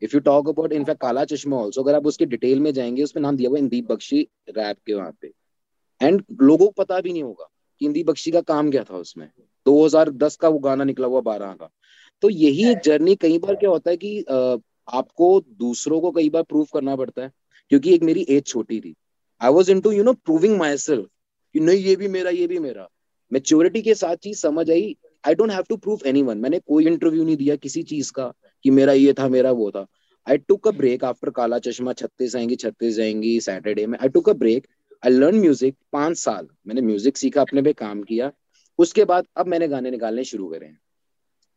if 0.03 0.11
you 0.15 0.21
talk 0.21 0.49
about 0.49 0.73
in fact 0.73 1.01
काला 1.01 1.25
चश्मा 1.25 1.57
ऑल्सो 1.57 1.83
अगर 1.83 1.95
आप 1.95 2.07
उसके 2.07 2.27
डिटेल 2.27 2.61
में 2.61 2.73
जाएँगे 2.73 3.03
उसमें 3.03 3.23
नाम 3.23 3.37
दिया 3.37 3.51
हुआ 3.51 3.59
इंदीप 3.59 3.91
बख्शी 3.93 4.21
रैप 4.49 4.77
के 4.87 4.95
वहाँ 4.95 5.13
पे। 5.21 5.31
एंड 6.01 6.23
लोगों 6.43 6.67
को 6.67 6.73
पता 6.73 7.01
भी 7.01 7.13
नहीं 7.13 7.23
होगा 7.23 7.49
कि 7.81 7.87
इंदीप 7.87 8.07
बख्शी 8.07 8.31
का 8.31 8.41
काम 8.43 8.71
क्या 8.71 8.85
था 8.85 8.97
उसमें। 8.97 9.29
2010 9.67 10.37
का 10.37 10.49
वो 10.49 10.59
गाना 10.59 10.85
निकला 10.85 11.07
हुआ 11.07 11.21
बारह 11.21 11.53
का। 11.53 11.71
तो 12.23 12.31
यही 12.31 12.71
एक 12.71 12.81
जर्नी 12.85 13.15
कई 13.17 13.39
बार 13.39 13.55
क्या 13.55 13.71
होता 13.71 13.91
है 13.91 13.97
कि 13.97 14.21
आपको 14.93 15.41
दूसरों 15.59 16.01
को 16.01 16.11
कई 16.11 16.31
बार 16.31 16.43
प्रूव 16.43 16.67
करना 16.75 16.97
पड़ता 16.97 17.23
है। 17.23 17.33
क्योंकि 17.71 17.95
एक 17.95 18.03
मेरी 18.03 18.27
एज 18.31 18.47
छोटी 18.47 18.81
थी। 18.81 18.95
I 19.41 19.51
was 19.51 19.71
into 19.81 19.93
you 19.93 20.03
know 20.03 20.13
proving 20.15 20.57
myself 20.77 21.07
कि 21.55 21.61
नहीं, 21.61 21.79
ये 21.79 21.97
भी 21.97 22.09
मेरा, 22.09 22.31
ये 22.31 22.47
भी 22.47 22.59
मेरा। 22.59 22.89
मेच्योरिटी 23.33 23.83
के 23.83 23.95
साथ 23.95 24.17
चीज़ 24.17 24.39
समझ 24.39 24.71
आई। 24.71 24.97
I 25.25 25.35
don't 25.35 25.51
have 25.51 25.65
to 25.69 25.77
prove 25.77 26.01
any 26.07 26.23
मैंने 26.23 26.59
कोई 26.59 26.87
इंटरव्यू 26.87 27.25
नहीं 27.25 27.37
दिया 27.37 27.57
किसी 27.57 27.83
चीज़ 27.85 28.13
का 28.13 28.33
कि 28.65 28.71
मेरा 28.71 28.93
ये 28.93 29.13
था, 29.13 29.29
मेरा 29.29 29.51
वो 29.53 29.71
था। 29.71 29.87
आई 30.27 30.39
टुक 30.39 30.69
अ 30.69 30.71
ब्रेक 30.73 31.05
आफ्टर 31.05 31.31
काला 31.31 31.59
चश्मा 31.59 31.93
छत्तीस 31.93 32.37
आएँगी, 32.37 32.57
छत्तीस 32.57 32.95
जाएँगी 32.97 33.39
सैटरडे 33.41 33.87
में। 33.87 33.99
I 33.99 34.09
took 34.09 34.29
a 34.29 34.33
break 34.35 34.67
I 35.03 35.13
learn 35.13 35.39
music 35.41 35.77
पाँच 35.93 36.17
साल। 36.17 36.49
मैंने 36.67 36.81
म्यूज़िक 36.81 37.17
सीखा, 37.17 37.41
अपने 37.41 37.63
पे 37.63 37.73
काम 37.75 38.03
किया। 38.03 38.31
उसके 38.79 39.05
बाद 39.05 39.27
अब 39.37 39.47
मैंने 39.47 39.69
गाने 39.69 39.91
निकालने 39.91 40.25
शुरू 40.25 40.49
करे 40.49 40.67
हैं। 40.67 40.79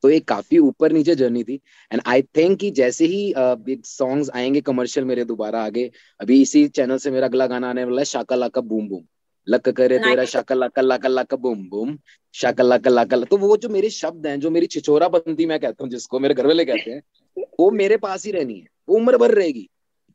तो 0.03 0.09
एक 0.09 0.27
काफ़ी 0.27 0.57
ऊपर 0.59 0.91
नीचे 0.91 1.15
जर्नी 1.15 1.43
थी। 1.43 1.59
एंड 1.91 2.01
आई 2.05 2.21
थिंक 2.37 2.59
कि 2.59 2.71
जैसे 2.71 3.05
ही 3.05 3.33
बिग 3.37 3.83
सॉन्ग्स 3.85 4.29
आएँगे 4.29 4.61
कमर्शियल 4.61 5.05
मेरे 5.05 5.23
दोबारा 5.25 5.63
आगे, 5.65 5.89
अभी 6.19 6.41
इसी 6.41 6.67
चैनल 6.69 6.97
से 6.97 7.11
मेरा 7.11 7.27
अगला 7.27 7.47
गाना 7.47 7.69
आने 7.69 7.83
वाला 7.83 8.01
है 8.01 8.05
शाका 8.05 8.35
लाका 8.35 8.61
बूम 8.63 8.87
बूम। 8.89 9.03
लक 9.47 9.69
करे 9.69 9.97
तेरा 9.99 10.25
शाका 10.25 10.55
लाका 10.55 10.81
लाका 10.81 11.09
लाका 11.09 11.37
बूम 11.37 11.67
बूम 11.69 11.97
शाका 12.35 12.63
लाका 12.63 12.89
लाका 12.89 13.17
तो 13.21 13.37
वो 13.37 13.55
जो 13.57 13.69
मेरे 13.69 13.89
शब्द 13.91 14.27
हैं 14.27 14.39
जो 14.39 14.49
मेरी 14.49 14.65
छिचोरा 14.67 15.07
बंदी 15.09 15.45
मैं 15.45 15.59
कहता 15.59 15.83
हूँ 15.83 15.91
जिसको 15.91 16.19
मेरे 16.19 16.33
घर 16.33 16.47
वाले 16.47 16.65
कहते 16.65 16.91
हैं 16.91 17.45
वो 17.59 17.69
मेरे 17.73 17.97
पास 17.97 18.25
ही 18.25 18.31
रहनी 18.31 18.53
है 18.53 18.67
वो 18.89 18.95
उम्र 18.97 19.17
भर 19.17 19.31
रहेगी। 19.31 19.67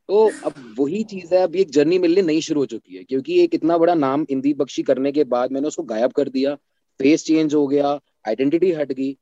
तो 0.08 0.24
अब 0.44 0.54
वही 0.78 1.02
चीज़ 1.04 1.34
है 1.34 1.42
अब 1.42 1.56
एक 1.56 1.70
जर्नी 1.70 1.98
मिलने 1.98 2.22
नई 2.22 2.40
शुरू 2.40 2.60
हो 2.60 2.66
चुकी 2.66 2.96
है 2.96 3.02
क्योंकि 3.04 3.42
एक 3.42 3.54
इतना 3.54 3.78
बड़ा 3.78 3.94
नाम 3.94 4.26
इंदी 4.30 4.52
बख्शी 4.54 4.82
करने 4.82 5.12
के 5.12 5.24
बाद 5.26 5.52
मैंने 5.52 5.68
उसको 5.68 5.82
गायब 5.84 6.12
कर 6.12 6.28
दिया 6.28 6.54
फेस 7.00 7.24
चेंज 7.24 7.54
हो 7.54 7.66
गया 7.66 7.98
आइडेंटिटी 8.28 8.72
हट 8.72 8.92
गई। 8.92 9.16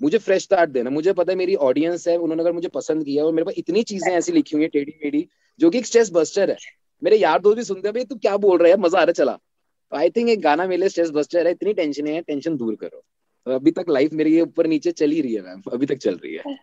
मुझे 0.00 0.18
फ्रेश 0.18 0.42
स्टार्ट 0.42 0.70
देना 0.70 0.90
मुझे 0.90 1.12
पता 1.12 1.32
है 1.32 1.36
मेरी 1.38 1.54
ऑडियंस 1.66 2.06
है 2.08 2.16
उन्होंने 2.18 2.42
अगर 2.42 2.52
मुझे 2.52 2.68
पसंद 2.68 3.04
किया 3.04 3.24
और 3.24 3.32
मेरे 3.32 3.44
पास 3.44 3.54
इतनी 3.58 3.82
चीज़ें 3.84 4.12
ऐसी 4.12 4.32
लिखी 4.32 4.56
हुई 4.56 4.64
है 4.64 4.68
टेढ़ी 4.68 4.92
मेढ़ी 5.04 5.26
जो 5.60 5.70
कि 5.70 5.78
एक 5.78 5.86
स्ट्रेस 5.86 6.10
बस्टर 6.12 6.50
है। 6.50 6.56
मेरे 7.02 7.16
यार 7.16 7.40
दोस्त 7.40 7.56
भी 7.56 7.64
सुनते 7.64 7.88
हैं 7.88 7.94
भाई 7.94 8.04
तू 8.04 8.16
क्या 8.16 8.36
बोल 8.36 8.58
रहा 8.58 8.70
है? 8.70 8.76
मज़ा 8.78 9.00
आ 9.00 9.02
रहा 9.02 9.12
चला। 9.14 9.38
आई 9.92 10.10
थिंक 10.10 10.28
एक 10.28 10.40
गाना 10.42 10.66
मेरे 10.66 10.88
स्ट्रेस 10.88 11.10
बस्टर 11.14 11.46
है 11.46 11.52
इतनी 11.52 11.72
टेंशन 11.74 12.06
है 12.06 12.20
टेंशन 12.22 12.56
दूर 12.56 12.74
करो 12.80 13.02
तो 13.46 13.54
अभी 13.54 13.70
तक 13.70 13.88
लाइफ 13.88 14.12
मेरी 14.20 14.34
ये 14.34 14.40
ऊपर 14.42 14.66
नीचे 14.66 14.92
चल 14.92 15.10
ही 15.10 15.20
रही 15.22 15.34
है 15.34 15.42
मैम 15.42 15.62
अभी 15.72 15.86
तक 15.86 15.98
चल 16.06 16.16
रही 16.24 16.34
है 16.34 16.56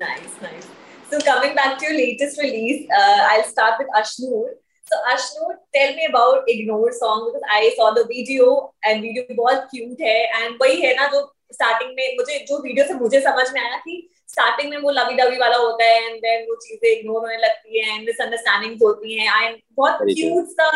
nice 0.00 0.38
nice 0.44 0.68
so 1.10 1.18
coming 1.26 1.52
back 1.56 1.74
to 1.80 1.84
your 1.86 1.96
latest 1.96 2.40
release 2.42 2.78
uh, 3.00 3.18
i'll 3.26 3.44
start 3.50 3.82
with 3.82 3.92
ashnoor 4.00 4.46
so 4.86 4.98
ashnoor 5.10 5.50
tell 5.76 5.92
me 5.98 6.08
about 6.08 6.50
ignore 6.54 6.90
song 6.94 7.20
because 7.26 7.44
i 7.58 7.60
saw 7.76 7.90
the 7.98 8.04
video 8.08 8.48
and 8.82 9.06
video 9.06 9.36
बहुत 9.42 9.68
cute 9.70 10.02
है 10.06 10.16
and 10.38 10.58
वही 10.62 10.80
है 10.80 10.94
ना 10.96 11.06
जो 11.12 11.22
स्टार्टिंग 11.52 11.94
में 11.96 12.16
मुझे 12.16 12.38
जो 12.48 12.58
video 12.62 12.86
से 12.86 12.94
मुझे 12.94 13.20
समझ 13.20 13.46
में 13.54 13.60
आया 13.60 13.76
कि 13.78 13.96
स्टार्टिंग 14.28 14.70
में 14.70 14.78
वो 14.82 14.90
लवी 14.90 15.14
डवी 15.16 15.36
वाला 15.38 15.56
होता 15.56 15.84
है 15.84 16.04
एंड 16.04 16.16
देन 16.20 16.44
वो 16.48 16.54
चीज़ें 16.62 16.88
इग्नोर 16.90 17.20
होने 17.20 17.36
लगती 17.38 17.80
है 17.80 17.94
एंड 17.94 18.06
मिसअंडरस्टैंडिंग्स 18.06 18.82
होती 18.82 19.18
हैं। 19.18 19.42
एंड 19.42 19.56
बहुत 19.76 19.98
क्यूट 20.10 20.46
सा 20.50 20.68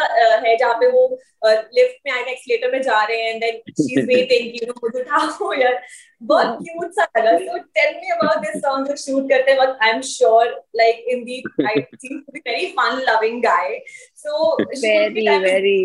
है 0.44 0.56
जहाँ 0.56 0.74
पे 0.80 0.90
वो 0.90 1.06
लिफ्ट 1.46 1.96
में 2.06 2.12
आए 2.12 2.24
एक्सीलेटर 2.32 2.72
में 2.72 2.80
जा 2.82 3.02
रहे 3.04 3.22
हैं 3.22 3.32
and 3.32 3.40
then 3.42 3.60
she 3.80 4.00
is 4.00 4.06
waiting 4.06 4.54
you 4.54 4.66
know 4.66 4.74
मुझे 4.84 5.00
उठाओ 5.00 5.52
यार। 5.60 5.80
बहुत 6.22 6.58
क्यूट 6.62 6.92
सा 6.92 7.06
लगा। 7.18 7.36
So 7.38 7.58
tell 7.58 7.94
me 7.96 8.10
about 8.10 8.38
this 8.46 8.60
song 8.62 8.88
जो 8.88 8.96
शूट 9.04 9.28
करते 9.30 9.54
वक्त। 9.60 9.82
I 9.82 9.90
am 9.90 10.00
sure 10.10 10.50
like 10.76 11.04
in 11.14 11.24
the 11.24 11.42
I 11.66 11.82
seem 11.94 12.18
to 12.18 12.32
be 12.32 12.40
very 12.48 12.66
fun 12.78 13.02
loving 13.08 13.42
guy 13.42 13.80
so 14.24 14.54
very 14.64 15.28
very 15.38 15.78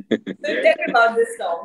so 0.00 0.52
tell 0.64 0.76
me 0.78 0.84
about 0.88 1.14
this 1.16 1.30
song. 1.36 1.62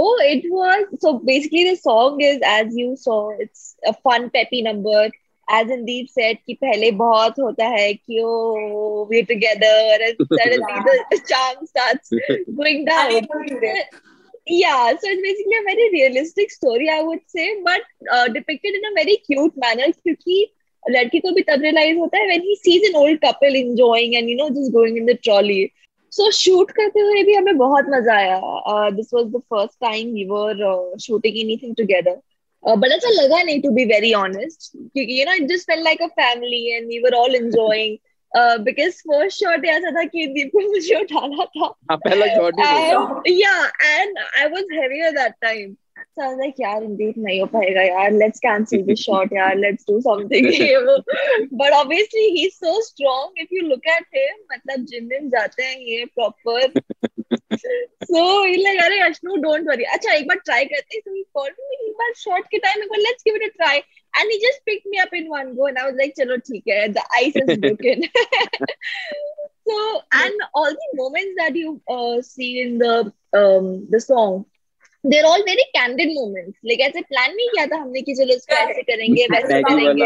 Oh, 0.00 0.16
it 0.22 0.44
was 0.48 1.00
so 1.00 1.18
basically 1.18 1.64
the 1.68 1.76
song 1.76 2.20
is 2.20 2.40
as 2.44 2.76
you 2.80 2.96
saw, 2.96 3.30
it's 3.30 3.74
a 3.84 3.92
fun 3.92 4.30
peppy 4.30 4.62
number. 4.62 5.10
As 5.50 5.70
Indeed 5.70 6.10
said, 6.10 6.38
कि 6.46 6.54
पहले 6.62 6.90
बहुत 6.96 7.38
होता 7.40 7.66
है 7.74 7.92
कि 7.94 8.20
oh 8.22 9.06
we're 9.10 9.26
together 9.30 9.72
and 10.06 10.20
suddenly 10.32 10.98
the 11.12 11.20
charm 11.30 11.66
starts 11.70 12.12
going 12.60 12.84
down. 12.84 13.28
yeah, 14.46 14.90
so 14.90 15.08
it's 15.14 15.22
basically 15.22 15.56
a 15.60 15.64
very 15.64 15.88
realistic 15.94 16.50
story, 16.50 16.88
I 16.90 17.02
would 17.02 17.24
say, 17.26 17.48
but 17.64 17.80
uh, 18.12 18.28
depicted 18.28 18.74
in 18.74 18.86
a 18.90 18.94
very 19.00 19.16
cute 19.26 19.56
manner 19.56 19.90
क्योंकि 20.04 20.38
लड़की 20.90 21.20
को 21.20 21.34
भी 21.34 21.42
तब 21.48 21.62
रियलाइज़ 21.62 21.98
होता 21.98 22.18
है 22.18 22.28
when 22.28 22.46
he 22.50 22.56
sees 22.66 22.88
an 22.90 22.96
old 23.02 23.20
couple 23.26 23.60
enjoying 23.64 24.16
and 24.20 24.30
you 24.30 24.36
know 24.36 24.50
just 24.60 24.72
going 24.78 24.96
in 25.02 25.06
the 25.06 25.18
trolley. 25.26 25.72
So 26.18 26.30
shoot 26.36 26.70
करते 26.78 27.00
हुए 27.00 27.22
भी 27.22 27.34
हमें 27.34 27.56
बहुत 27.58 27.86
मज़ा 27.90 28.14
आया। 28.16 28.90
This 28.96 29.14
was 29.14 29.26
the 29.26 29.40
first 29.54 29.78
time 29.80 30.12
we 30.14 30.24
were 30.30 30.96
shooting 31.02 31.38
anything 31.38 31.74
together 31.76 32.18
but 32.64 32.92
अच्छा 32.92 33.10
लगा 33.12 33.42
नहीं 33.42 33.60
टू 33.62 33.70
बी 33.72 33.84
वेरी 33.86 34.12
ऑनेस्ट 34.14 34.70
क्योंकि 34.74 35.20
you 35.20 35.24
know 35.26 35.34
it 35.34 35.48
just 35.48 35.70
fell 35.70 35.82
like 35.84 36.02
a 36.02 36.06
family 36.20 36.64
and 36.70 36.86
we 36.88 36.98
were 37.00 37.14
all 37.14 37.34
enjoying 37.36 37.96
because 38.64 38.96
first 39.02 39.38
shot 39.38 39.64
ऐसा 39.66 39.90
था 39.90 40.02
कि 40.04 40.26
दीप 40.32 40.50
को 40.52 40.60
मुझे 40.60 40.94
उठाना 40.94 41.44
था। 41.44 41.68
पहला 41.94 42.26
shot 42.34 42.54
yeah 43.28 43.54
and 43.84 44.18
I 44.18 44.46
was 44.46 44.64
heavier 44.72 45.10
that 45.12 45.32
time 45.42 45.74
So 46.18 46.24
I 46.24 46.28
was 46.30 46.38
like, 46.42 46.56
यार 46.60 46.82
indeed 46.84 47.18
नहीं 47.24 47.40
हो 47.40 47.46
पाएगा 47.46 47.82
यार 47.82 48.12
let's 48.20 48.40
cancel 48.44 48.84
this 48.86 49.02
shot 49.02 49.32
यार 49.32 49.60
let's 49.64 49.84
do 49.90 50.00
something 50.06 50.48
but 51.60 51.72
obviously 51.80 52.24
he's 52.36 52.56
so 52.58 52.72
strong 52.86 53.30
if 53.36 53.52
you 53.56 53.62
look 53.68 53.86
at 53.96 54.18
him 54.18 54.40
मतलब 54.52 54.86
जिम 54.92 55.04
में 55.12 55.28
जाते 55.34 55.62
हैं 55.64 55.76
ये 55.90 56.06
proper 56.18 56.64
so 58.10 58.24
he's 58.46 58.64
like 58.64 58.82
अरे 58.86 58.98
अश्नु 59.06 59.38
don't 59.46 59.72
worry 59.72 59.88
अच्छा 59.98 60.12
एक 60.16 60.26
बार 60.32 60.42
try 60.50 60.64
करते 60.74 60.96
हैं 60.96 61.02
so 61.06 61.14
he 61.20 61.24
called 61.38 61.62
me 61.62 61.80
एक 61.86 61.94
बार 62.02 62.12
shot 62.24 62.50
के 62.50 62.62
time 62.66 62.82
एक 62.82 62.90
बार 62.96 63.04
let's 63.06 63.30
give 63.30 63.40
it 63.40 63.48
a 63.48 63.54
try 63.62 63.76
and 64.18 64.36
he 64.36 64.42
just 64.48 64.60
picked 64.66 64.92
me 64.92 65.02
up 65.06 65.16
in 65.22 65.32
one 65.36 65.56
go 65.62 65.70
and 65.72 65.78
I 65.78 65.88
was 65.92 66.02
like 66.02 66.18
चलो 66.20 66.42
ठीक 66.50 66.74
है 66.74 66.92
the 67.00 67.08
ice 67.22 67.42
is 67.46 67.56
broken 67.68 68.06
so 69.70 69.80
and 70.26 70.46
all 70.52 70.78
the 70.84 70.92
moments 71.06 71.42
that 71.42 71.64
you 71.64 71.80
uh, 71.88 72.22
see 72.34 72.52
in 72.66 72.78
the 72.86 72.94
um, 73.40 73.74
the 73.90 74.06
song 74.10 74.46
there 75.06 75.24
all 75.24 75.40
very 75.40 75.62
candid 75.62 76.08
moments 76.08 76.58
like 76.66 76.80
ऐसे 76.80 77.00
plan 77.00 77.34
नहीं 77.34 77.48
किया 77.48 77.66
था 77.66 77.76
हमने 77.76 78.02
कि 78.02 78.14
चलो 78.14 78.34
इसको 78.34 78.54
ऐसे 78.54 78.82
करेंगे 78.82 79.24
वैसे 79.24 79.62
करेंगे। 79.62 80.04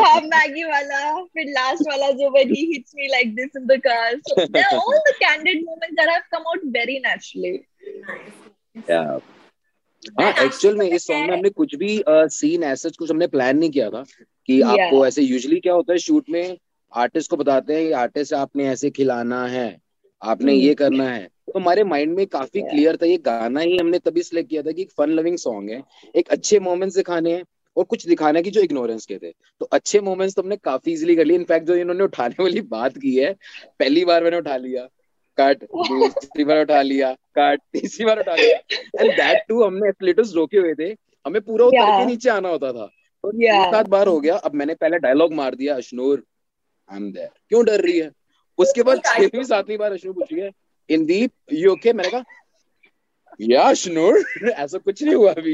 हाँ 0.00 0.20
मैगी 0.20 0.64
वाला। 0.64 1.24
फिर 1.24 1.44
लास्ट 1.48 1.82
वाला 1.88 2.10
जो 2.10 2.30
when 2.30 2.48
he 2.48 2.66
hits 2.66 2.92
me 2.96 3.06
like 3.06 3.34
this 3.34 3.50
in 3.56 3.66
the 3.66 3.80
car 3.80 4.16
so 4.18 4.46
there 4.46 4.76
all 4.76 4.96
the 4.96 5.14
candid 5.16 5.64
moments 5.64 5.94
that 5.94 6.08
have 6.08 6.20
come 6.32 6.48
out 6.48 6.60
very 6.64 6.98
naturally 6.98 7.58
हाँ 10.22 10.44
एक्चुअल 10.44 10.76
में 10.76 10.86
इस 10.86 11.06
सॉन्ग 11.06 11.30
में 11.30 11.36
हमने 11.36 11.50
कुछ 11.50 11.74
भी 11.74 12.04
सीन 12.08 12.62
ऐसा 12.64 12.88
कुछ 12.98 13.10
हमने 13.10 13.26
प्लान 13.26 13.58
नहीं 13.58 13.70
किया 13.70 13.90
था 13.90 14.04
कि 14.46 14.60
yeah. 14.60 14.70
आपको 14.70 15.06
ऐसे 15.06 15.22
यूजुअली 15.22 15.60
क्या 15.60 15.72
होता 15.72 15.92
है 15.92 15.98
शूट 15.98 16.24
में 16.30 16.58
आर्टिस्ट 16.96 17.30
को 17.30 17.36
बताते 17.36 17.74
हैं 17.74 17.92
आर्टिस्ट 17.92 18.34
आपने 18.34 18.68
ऐसे 18.68 18.90
खिलाना 18.90 19.46
है 19.46 19.78
आपने 20.22 20.52
hmm. 20.52 20.62
ये 20.62 20.74
करना 20.74 21.10
है। 21.10 21.28
तो 21.50 21.58
हमारे 21.58 21.84
माइंड 21.84 22.14
में 22.16 22.26
काफ़ी 22.26 22.60
क्लियर 22.62 22.96
था 22.96 23.06
ये 23.06 23.16
गाना 23.18 23.60
ही 23.60 23.76
हमने 23.76 23.98
तभी 23.98 24.22
सिलेक्ट 24.22 24.48
किया 24.50 24.62
था 24.62 24.72
कि 24.72 24.82
एक 24.82 24.90
फन 24.98 25.10
लविंग 25.10 25.36
सॉन्ग 25.38 25.70
है 25.70 25.82
एक 26.14 26.28
अच्छे 26.28 26.58
मोमेंट्स 26.60 26.96
दिखाने 26.96 27.32
हैं 27.32 27.44
और 27.76 27.84
कुछ 27.84 28.06
दिखाने 28.06 28.42
की 28.42 28.50
जो 28.50 28.60
इग्नोरेंस 28.60 29.06
के 29.06 29.16
थे। 29.18 29.30
तो 29.60 29.66
अच्छे 29.72 30.00
मोमेंट्स 30.00 30.34
तो 30.36 30.42
हमने 30.42 30.56
काफ़ी 30.56 30.92
इजीली 30.92 31.16
कर 31.16 31.24
लिए। 31.24 31.36
इनफैक्ट 31.36 31.66
जो 31.66 31.74
इन्होंने 31.74 32.04
उठाने 32.04 32.42
वाली 32.42 32.60
बात 32.70 32.98
की 32.98 33.14
है 33.16 33.32
पहली 33.78 34.04
बार 34.04 34.24
मैंने 34.24 34.36
उठा 34.36 34.56
लिया। 34.56 34.86
कट 35.38 35.64
दूसरी 35.64 36.44
बार 36.44 36.60
उठा 36.62 36.80
लिया। 36.82 37.12
कट 37.38 37.60
तीसरी 37.72 38.04
बार 38.04 38.20
उठा 38.20 38.34
लिया। 38.34 38.56
एंड 39.00 39.10
दैट 39.12 39.44
टू 39.48 39.62
हमने 39.64 39.88
एथलेटर्स 39.88 40.34
रोके 40.34 40.58
हुए 40.58 40.74
थे। 40.74 40.94
हमें 41.26 41.40
पूरा 41.42 41.66
उतर 41.66 41.78
Yeah. 41.78 41.98
के 41.98 42.06
नीचे 42.06 42.30
आना 42.30 42.48
होता 42.48 42.72
था। 42.72 42.86
तो 42.86 43.32
Yeah. 43.40 43.70
सात 43.72 43.88
बार 43.88 44.06
हो 44.06 44.18
गया। 44.20 44.36
अब 44.36 44.54
मैंने 44.54 44.74
पहले 44.74 44.98
डायलॉग 44.98 45.32
मार 45.34 45.54
दिया 45.54 45.76
अशनूर 45.76 46.24
आई 46.90 46.96
एम 46.96 47.10
देयर 47.12 47.28
क्यों 47.48 47.64
डर 47.64 47.80
रही 47.80 47.98
है? 47.98 48.10
उसके 48.58 48.82
बाद 48.82 49.00
छहवीं 49.06 49.42
सातवीं 49.44 49.78
बार 49.78 49.92
अशनूर 49.92 50.14
पूछ 50.14 50.32
रही 50.32 50.42
है 50.42 50.50
इंदीप 50.90 51.32
यू 51.52 51.72
ओके 51.72 51.92
मैंने 51.92 52.10
कहा 52.10 52.24
या 53.40 53.62
अशनूर 53.64 54.18
ऐसा 54.50 54.78
कुछ 54.78 55.02
नहीं 55.02 55.14
हुआ 55.14 55.30
अभी। 55.32 55.52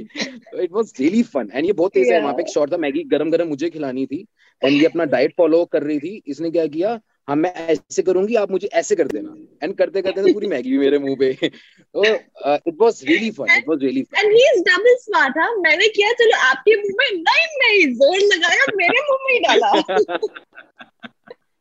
It 0.62 0.72
was 0.72 0.92
really 1.00 1.22
fun 1.24 1.50
and 1.54 1.66
ये 1.66 1.72
बहुत 1.72 1.92
तेज 1.94 2.08
है। 2.12 2.20
वहाँ 2.20 2.34
पे 2.34 2.42
एक 2.42 2.48
शॉट 2.48 2.72
था। 2.72 2.76
मैगी 2.76 3.02
गरम 3.10 3.30
गरम 3.30 3.48
मुझे 3.48 3.70
खिलानी 3.70 4.06
थी। 4.06 4.26
एंड 4.62 4.72
ये 4.72 4.86
अपना 4.86 5.04
डाइट 5.04 5.34
फॉलो 5.38 5.64
कर 5.72 5.82
रही 5.82 5.98
थी। 5.98 6.22
इसने 6.26 6.50
क्या 6.50 6.66
किया 6.66 7.00
हाँ 7.28 7.36
मैं 7.36 7.52
ऐसे 7.66 8.02
करूँगी 8.02 8.34
आप 8.36 8.50
मुझे 8.50 8.68
ऐसे 8.80 8.96
कर 8.96 9.06
देना। 9.08 9.34
एंड 9.62 9.74
करते 9.78 10.02
करते 10.02 10.22
तो 10.22 10.32
पूरी 10.34 10.46
मैगी 10.48 10.70
भी 10.70 10.78
मेरे 10.78 10.98
मुँह 10.98 11.16
पे। 11.20 11.32
तो 11.48 12.04
it 12.04 12.74
was 12.80 13.02
really 13.08 13.30
fun 13.30 13.56
it 13.56 13.68
was 13.68 13.82
really 13.82 14.02
fun 14.02 14.18
and 14.18 14.32
he 14.32 14.42
is 14.50 14.62
double 14.68 14.96
smart 15.00 15.38
हाँ। 15.38 15.54
मैंने 15.58 15.88
किया 15.96 16.12
चलो 16.20 16.36
आपके 16.48 16.76
मुँह 16.76 16.94
में 16.98 17.22
नहीं 17.22 17.46
नहीं 17.62 17.86
ज़ोर 17.94 18.18
लगाया 18.34 18.66
मेरे 18.76 19.00
मुँह 19.10 19.18
में 19.26 19.32
ही 19.34 19.40
डाला। 19.40 19.70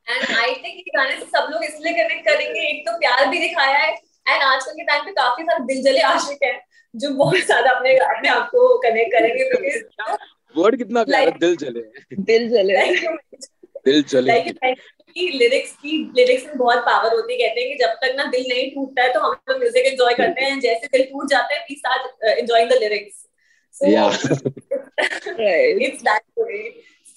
एंड 0.08 0.38
आई 0.38 0.54
थिंक 0.54 0.80
इस 0.80 0.92
गाने 0.96 1.16
से 1.16 1.26
सब 1.26 1.48
लोग 1.52 1.64
इसलिए 1.64 1.94
कनेक्ट 1.94 2.26
करेंगे। 2.30 2.68
एक 2.70 2.86
तो 2.88 2.98
प्यार 3.00 3.26
भी 3.30 3.40
दिखाया 3.40 3.78
है 3.78 3.92
एंड 3.92 4.44
आजकल 4.44 4.72
के 4.72 4.84
टाइम 4.86 5.04
पे 5.06 5.12
काफ़ी 5.20 5.44
सारे 5.44 5.64
दिल 5.66 5.84
जले 5.84 6.02
आशिक 6.14 6.44
हैं 6.44 6.60
जो 6.94 7.10
बहुत 7.16 7.46
ज़्यादा 7.46 7.72
अपने 7.72 7.96
अपने 7.98 8.30
आप 8.30 8.50
को 8.52 8.68
कनेक्ट 8.84 9.12
करेंगे 9.14 9.50
बिकॉज़ 9.52 10.18
वर्ड 10.56 10.78
कितना 10.78 11.04
प्यारा 11.04 11.26
Like- 11.26 11.40
दिल 11.40 11.56
चले 11.56 11.82
दिल 12.26 12.50
जले 12.50 12.82
दिल 13.86 14.04
लाइक 14.28 14.78
की 15.16 15.28
लिरिक्स 15.40 15.72
की 15.82 15.98
लिरिक्स 16.16 16.46
में 16.46 16.58
बहुत 16.58 16.78
पावर 16.86 17.14
होती 17.14 17.34
है। 17.34 17.38
कहते 17.40 17.62
हैं 17.62 17.70
कि 17.70 17.84
जब 17.84 17.92
तक 18.02 18.16
ना 18.18 18.24
दिल 18.32 18.46
नहीं 18.50 18.70
टूटता 18.72 19.04
है 19.04 19.14
तो 19.14 19.20
हम 19.20 19.36
लोग 19.50 19.60
म्यूज़िक 19.60 19.86
एंजॉय 19.86 20.14
करते 20.14 20.46
हैं। 20.46 20.60
जैसे 20.60 20.88
दिल 20.88 21.04
टूट 21.12 21.30
जाता 21.30 21.54
है 21.56 21.60
we 21.70 21.76
start 21.76 22.24
enjoying 22.40 22.70
the 22.70 22.80
lyrics 22.82 23.24
so 23.76 23.86
it's 25.86 26.04
that 26.04 26.24
way. 26.40 26.64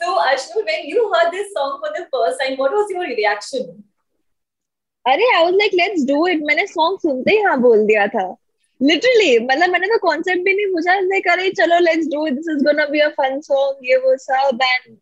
So 0.00 0.08
ashnu 0.30 0.62
when 0.66 0.84
you 0.90 1.04
heard 1.12 1.30
this 1.36 1.48
song 1.52 1.70
for 1.84 1.90
the 1.94 2.02
first 2.12 2.42
time 2.42 2.58
what 2.58 2.74
was 2.78 2.90
your 2.94 3.06
reaction? 3.12 3.64
अरे 5.06 5.26
I 5.34 5.44
was 5.44 5.54
like 5.54 5.74
let's 5.74 6.04
do 6.06 6.26
it 6.28 6.42
मैंने 6.46 6.66
song 6.66 6.98
सुनते 7.00 7.32
ही 7.32 7.40
हाँ 7.42 7.56
बोल 7.60 7.84
दिया 7.86 8.06
था। 8.14 8.24
Literally 8.80 9.38
मतलब 9.38 9.70
मैंने 9.70 9.86
तो 9.86 9.98
कॉन्सेप्ट 10.06 10.42
भी 10.44 10.54
नहीं 10.54 10.66
पूछा। 10.74 10.98
लाइक 11.00 11.28
अरे 11.32 11.50
चलो 11.60 11.78
let's 11.84 12.06
do 12.14 12.26
it 12.26 12.34
this 12.34 12.48
is 12.54 12.64
gonna 12.64 12.86
be 12.92 13.00
a 13.00 13.08
fun 13.18 13.40
song 13.48 13.88
ये 13.90 13.96
वो 14.06 14.16
सब 14.24 14.58
and 14.62 14.96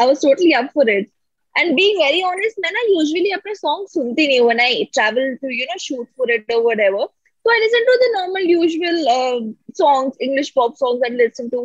I 0.00 0.06
was 0.06 0.16
totally 0.26 0.52
up 0.62 0.70
for 0.74 0.90
it 0.90 1.10
and 1.58 1.74
being 1.76 2.02
very 2.02 2.22
honest 2.32 2.60
मैं 2.64 2.70
ना 2.72 2.80
यूजुअली 2.88 3.30
अपने 3.38 3.54
सॉन्ग 3.54 3.88
सुनती 3.94 4.26
नहीं 4.26 4.40
when 4.40 4.60
I 4.60 4.84
travel 4.94 5.34
to 5.42 5.48
you 5.54 5.64
know 5.70 5.78
shoot 5.88 6.06
for 6.18 6.32
it 6.34 6.52
और 6.52 6.62
whatever 6.62 7.08
so 7.46 7.50
I 7.50 7.58
listen 7.60 7.86
to 7.88 7.92
the 8.00 8.08
normal 8.14 8.42
usual 8.46 8.98
uh, 9.10 9.36
songs, 9.78 10.16
English 10.24 10.48
pop 10.56 10.74
songs 10.80 11.04
I 11.06 11.08
listen 11.20 11.46
to. 11.52 11.60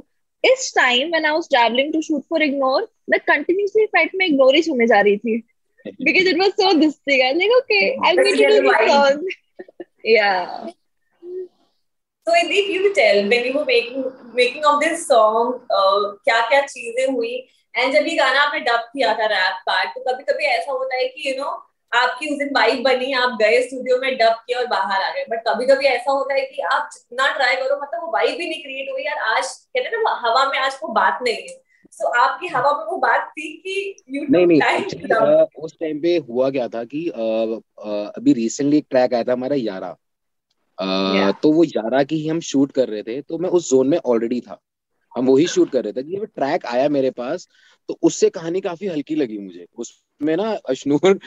इस 0.52 0.72
time 0.76 1.10
when 1.12 1.26
I 1.26 1.32
was 1.32 1.48
travelling 1.50 1.94
to 1.94 2.02
shoot 2.02 2.24
for 2.30 2.44
ignore 2.44 2.88
मैं 3.10 3.20
continuously 3.28 3.86
flight 3.96 4.12
में 4.16 4.26
ignore 4.26 4.56
ही 4.56 4.62
सुनने 4.64 4.88
जा 4.88 5.00
रही 5.02 5.18
थी। 5.18 5.38
Because 6.02 6.28
it 6.30 6.40
was 6.40 6.52
so 6.62 6.72
dissing 6.80 7.22
I 7.22 7.34
like 7.34 7.52
okay 7.58 7.80
I 8.06 8.12
am 8.12 8.24
to 8.24 8.32
do 8.32 8.62
this 8.62 8.90
song 8.90 9.28
yeah 10.08 10.30
so 12.28 12.36
in 12.36 12.48
the 12.48 12.62
you 12.76 12.90
tell 12.94 13.28
when 13.30 13.46
you 13.46 13.54
were 13.54 13.66
making 13.66 14.04
making 14.36 14.66
of 14.66 14.84
this 14.86 15.08
song 15.08 15.54
क्या-क्या 16.26 16.62
चीज़ें 16.68 17.06
हुई? 17.08 17.36
And 17.76 17.94
जब 17.94 18.08
ये 18.08 18.16
गाना 18.16 18.42
आपने 18.42 18.60
डब 18.66 18.90
किया 18.94 19.14
था 19.14 19.26
रैप 19.28 19.62
पार्ट 19.68 19.90
तो 19.96 20.02
कभी-कभी 20.04 20.46
ऐसा 20.46 20.72
होता 20.72 20.96
है 20.96 21.08
कि 21.08 21.30
यू 21.30 21.36
नो 21.42 21.52
आपकी 21.96 22.30
उस 22.30 22.38
दिन 22.38 22.50
वाइब 22.56 22.84
बनी 22.84 23.12
आप 23.16 23.38
गए 23.40 23.62
स्टूडियो 23.62 23.98
में 24.00 24.18
डब 24.18 24.36
किया 24.48 24.60
और 24.60 24.68
बाहर 24.68 25.04
आ 25.04 25.10
गए। 25.10 25.26
बट 25.30 25.44
कभी 25.48 25.66
कभी 25.66 25.86
ऐसा 25.88 26.12
होता 26.12 26.34
है 26.34 26.46
कि 26.46 26.62
आप 26.72 26.90
जितना 26.94 27.32
ट्राई 27.36 27.56
करो 27.56 27.80
मतलब 27.82 28.02
वो 28.04 28.12
वाइब 28.14 28.38
भी 28.38 28.50
नहीं 28.50 28.62
क्रिएट 28.64 28.92
हुई। 28.92 29.04
यार 29.04 29.18
आज 29.36 29.48
कहते 29.48 29.96
हैं 29.96 30.04
ना 30.04 30.14
हवा 30.24 30.46
में 30.52 30.58
आज 30.60 30.80
वो 30.84 30.92
बात 30.94 31.20
नहीं 31.24 31.36
है। 31.36 31.64
सो 31.94 32.08
आपकी 32.20 32.48
हवा 32.48 32.72
में 32.78 32.86
वो 32.86 32.98
बात 33.00 33.30
थी 33.32 33.52
कि 33.58 34.26
नहीं 34.30 34.46
नहीं 34.48 34.60
actually, 34.62 35.64
उस 35.64 35.76
टाइम 35.80 36.00
पे 36.02 36.16
हुआ 36.30 36.50
क्या 36.50 36.68
था 36.68 36.84
कि 36.84 37.04
uh, 37.10 37.60
uh, 37.86 38.08
अभी 38.18 38.34
रिसेंटली 38.34 38.78
एक 38.78 38.86
ट्रैक 38.90 39.14
आया 39.14 39.24
था 39.24 39.34
हमारा 39.34 39.56
यारा। 39.56 39.96
uh, 40.78 41.16
Yeah. 41.16 41.34
तो 41.44 41.52
वो 41.52 41.64
यारा 41.64 42.04
की 42.04 42.16
ही 42.16 42.28
हम 42.28 42.40
शूट 42.42 42.72
कर 42.72 42.90
रहे 42.90 43.04
थे 43.04 43.22
तो 43.22 43.38
मैं 43.38 43.50
उस 43.50 43.70
जोन 43.70 43.88
में 43.88 43.98
ऑलरेडी 43.98 44.40
था। 44.42 44.60
हम 45.16 45.26
वही 45.26 45.46
शूट 45.48 45.70
कर 45.72 45.84
रहे 45.84 45.94
थे 45.94 46.04
जब 46.06 46.26
ट्रैक 46.26 46.66
आया 46.66 46.88
मेरे 46.90 47.10
पास 47.12 47.48
तो 47.90 47.98
उससे 48.02 48.30
कहानी 48.30 48.62
काफ़ी 48.62 48.88
हल्की 48.88 49.16
लगी 49.16 49.38
मुझे। 49.40 49.66
उसमें 49.78 50.36
ना 50.38 50.52
अशनूर 50.70 51.20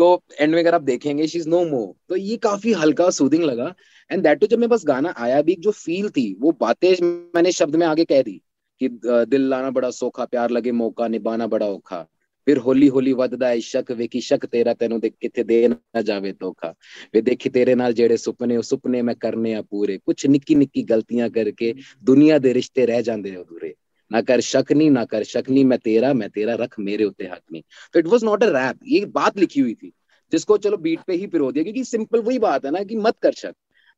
को 0.00 0.22
एंड 0.40 0.54
में 0.54 0.60
अगर 0.62 0.74
आप 0.74 0.82
देखेंगे 0.82 1.26
शी 1.26 1.38
इज़ 1.38 1.48
नो 1.48 1.64
मो 1.64 1.96
तो 2.08 2.16
ये 2.16 2.36
काफ़ी 2.38 2.72
हल्का 2.74 3.08
सूदिंग 3.10 3.44
लगा। 3.44 3.74
एंड 4.10 4.22
दैट 4.22 4.40
टू 4.40 4.46
जब 4.46 4.58
मैं 4.58 4.68
बस 4.68 4.84
गाना 4.86 5.14
आया 5.18 5.40
भी, 5.42 5.54
जो 5.54 5.70
फील 5.72 6.08
थी, 6.10 6.34
वो 6.40 6.52
बातें 6.60 6.94
मैंने 7.34 7.52
शब्द 7.52 7.76
में 7.76 7.86
आगे 7.86 8.04
कह 8.04 8.22
दी 8.22 8.40
कि 8.80 8.88
दिल 9.02 9.48
लाना 9.48 9.70
बड़ा 9.70 9.90
सोखा, 9.92 10.24
प्यार 10.26 10.50
लगे 10.50 10.72
मौका, 10.74 11.08
निभाना 11.08 11.46
बड़ा 11.46 11.66
औखा। 11.66 12.06
फिर 12.46 12.56
होली 12.56 12.86
होली 12.86 13.12
वददा 13.12 13.48
है 13.48 13.60
शक, 13.60 13.90
वे 13.90 14.06
की 14.06 14.20
शक 14.20 14.44
तेरा, 14.46 14.72
तेनों 14.74 15.00
देख 15.00 15.14
किथे 15.22 15.42
दे 15.44 15.66
ना 15.68 16.00
जावे 16.02 16.32
धोखा। 16.32 16.68
वे 17.14 17.20
देखी 17.22 17.48
तेरे 17.48 17.74
नाल 17.74 17.92
जेड़े 17.92 18.16
सुपने, 18.16 18.56
ओ 18.56 18.62
सुपने 18.62 19.02
मैं 19.02 19.14
करने 19.16 19.54
आ 19.54 19.60
पूरे। 19.62 19.96
कुछ 19.98 20.26
निक्की 20.26 20.54
निक्की 20.54 20.82
गलतियाँ 20.84 21.28
करके 21.30 21.74
दुनिया 22.04 22.38
दे 22.38 22.52
रिश्ते 22.52 22.86
रह 22.86 23.00
जांदे 23.00 23.34
अधूरे। 23.36 23.74
ना 24.10 24.20
कर 24.22 24.40
शक 24.40 24.72
नहीं 24.72 24.90
ना 24.90 25.04
कर 25.04 25.24
शक 25.24 25.44
नहीं 25.50 25.64
मैं 25.64 25.78
तेरा 25.78 26.12
मैं 26.14 26.28
तेरा 26.30 26.54
रख 26.56 26.78
मेरे 26.80 27.04
उत्ते 27.04 27.24
हक 27.26 27.40
नहीं 27.52 27.62
तो 27.94 27.98
it 28.00 28.06
was 28.06 28.24
not 28.24 28.42
a 28.44 28.46
rap 28.50 28.78
ये 28.86 29.04
बात 29.14 29.38
लिखी 29.38 29.60
हुई 29.60 29.74
थी, 29.74 29.92
जिसको 30.32 30.56
चलो 30.58 30.76
बीट 30.78 31.00
पे 31.06 31.14
ही 31.14 31.26
पिरो 31.26 31.50
दिया, 31.52 31.62
क्योंकि 31.64 31.84
सिंपल 31.84 32.20
वही 32.20 32.38
बात 32.38 32.64
है 32.64 32.70
ना 32.70 32.82
कि 32.84 32.96
मत 32.98 33.18
कर 33.22 33.32
शक। 33.34 33.52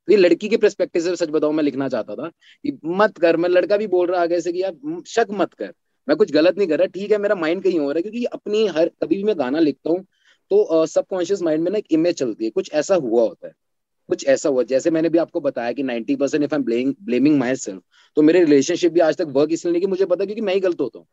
तो 0.07 0.11
ये 0.11 0.17
लड़की 0.17 0.49
के 0.49 0.57
पर्सपेक्टिव 0.57 1.01
से 1.03 1.15
सच 1.15 1.29
बताऊँ, 1.29 1.53
मैं 1.53 1.63
लिखना 1.63 1.87
चाहता 1.89 2.15
था 2.15 2.27
कि 2.29 2.77
मत 2.85 3.17
कर, 3.17 3.37
मैं 3.37 3.49
लड़का 3.49 3.77
भी 3.77 3.87
बोल 3.87 4.07
रहा 4.07 4.21
आगे 4.21 4.39
से 4.41 4.51
कि 4.51 4.61
यार 4.63 5.01
शक 5.07 5.27
मत 5.33 5.53
कर। 5.53 5.73
मैं 6.07 6.17
कुछ 6.17 6.31
गलत 6.33 6.57
नहीं 6.57 6.67
कर 6.67 6.79
रहा, 6.79 6.87
ठीक 6.87 7.11
है, 7.11 7.17
मेरा 7.17 7.35
माइंड 7.35 7.63
कहीं 7.63 7.79
हो 7.79 7.91
रहा 7.91 7.97
है, 7.97 8.01
क्योंकि 8.01 8.23
अपनी 8.27 8.65
हर, 8.69 8.89
कभी 9.03 9.15
भी 9.15 9.23
मैं 9.23 9.37
गाना 9.39 9.59
लिखता 9.61 9.89
हूँ 9.89 10.05
तो 10.51 10.85
सबकॉन्शियस 10.87 11.41
माइंड 11.41 11.63
में 11.63 11.71
ना 11.71 11.77
एक 11.77 11.85
इमेज 11.91 12.15
चलती 12.15 12.45
है, 12.45 12.49
कुछ 12.51 12.71
ऐसा 12.73 12.95
हुआ 12.97 13.21
होता 13.23 13.47
है। 13.47 13.53
कुछ 14.09 14.25
ऐसा 14.27 14.49
हुआ। 14.49 14.63
जैसे 14.63 14.91
मैंने 14.91 15.09
भी 15.09 15.17
आपको 15.17 15.39
बताया 15.41 15.71
कि 15.71 15.83
90% 15.83 16.19
percent 16.19 16.43
if 16.43 16.55
I 16.55 16.81
am 16.81 16.93
blaming 17.03 17.39
myself 17.55 17.81
तो 18.17 18.21
मेरे 18.21 18.39
रिलेशनशिप 18.39 18.91
भी 18.91 18.99
आज 18.99 19.17
तक 19.17 19.27
वर्क 19.29 19.49
इसलिए 19.51 19.71
नहीं 19.71 19.81
कि 19.81 19.87
मुझे 19.87 20.05
पता 20.05 20.25
क्योंकि 20.25 20.41
मैं 20.41 20.53
ही 20.53 20.59
गलत 20.59 20.81
होता 20.81 20.99
हूँ। 20.99 21.07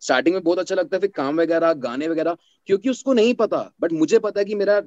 स्टार्टिंग 0.00 0.34
में 0.34 0.44
बहुत 0.44 0.58
अच्छा 0.58 0.74
लगता 0.74 0.96
है, 0.96 1.00
फिर 1.00 1.10
काम 1.10 1.40
वगैरह, 1.40 1.72
गाने 1.72 2.08
वगैरह, 2.08 2.36
क्योंकि 2.66 2.90
उसको 2.90 3.12
नहीं 3.12 3.34
पता। 3.34 3.70
बट 3.80 3.92
मुझे 3.92 4.18
पता 4.18 4.40
है 4.40 4.44
कि 4.44 4.54
मेरा 4.54 4.82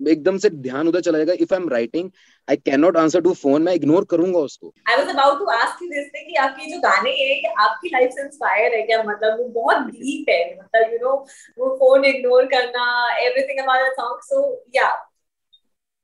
एकदम 0.00 0.38
से 0.38 0.50
ध्यान 0.50 0.88
उधर 0.88 1.00
चला 1.00 1.18
जाएगा। 1.18 1.32
If 1.32 1.54
I 1.54 1.60
am 1.60 1.68
writing 1.68 2.10
I 2.48 2.56
cannot 2.80 2.96
answer 2.96 3.20
to 3.20 3.32
phone 3.32 3.62
मैं 3.62 3.74
इग्नोर 3.74 4.04
करूँगा 4.04 4.38
उसको। 4.38 4.72
I 4.88 4.96
was 4.96 5.08
about 5.08 5.38
to 5.38 5.44
ask 5.44 5.82
you 5.82 5.88
this 5.88 6.08
कि 6.08 6.34
आपकी 6.34 6.72
जो 6.72 6.78
गाने 6.80 7.10
हैं 7.10 7.40
कि 7.40 7.48
आपकी 7.60 7.88
लाइफ 7.88 8.10
से 8.10 8.22
इंस्पायर 8.22 8.74
है 8.74 8.82
क्या? 8.82 9.02
मतलब 9.02 9.38
वो 9.40 9.48
बहुत 9.48 9.76
डीप 9.76 10.30
है। 10.30 10.58
मतलब 10.58 10.92
यू 10.92 10.98
नो 10.98 11.14
वो 11.58 11.76
फ़ोन 11.76 12.04
इग्नोर 12.04 12.44
करना 12.44 12.86
everything 13.18 13.58
about 13.58 13.88
the 13.88 13.92
song 13.92 14.20
so 14.22 14.64
yeah 14.76 14.90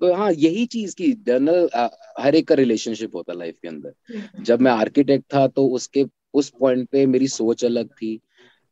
तो 0.00 0.12
हाँ 0.14 0.30
यही 0.32 0.64
चीज़ 0.66 0.94
की 0.96 1.12
जनरल 1.26 1.68
हर 2.20 2.34
एक 2.34 2.48
का 2.48 2.54
रिलेशनशिप 2.54 3.14
होता 3.16 3.32
है 3.32 3.38
लाइफ 3.38 3.56
के 3.62 3.68
अंदर। 3.68 3.92
जब 4.44 4.60
मैं 4.60 4.70
आर्किटेक्ट 4.72 5.24
था 5.34 5.46
तो 5.48 5.66
उसके 5.68 6.04
उस 6.34 6.50
पॉइंट 6.60 6.88
पे 6.88 7.04
मेरी 7.06 7.28
सोच 7.28 7.64
अलग 7.64 7.88
थी। 7.92 8.18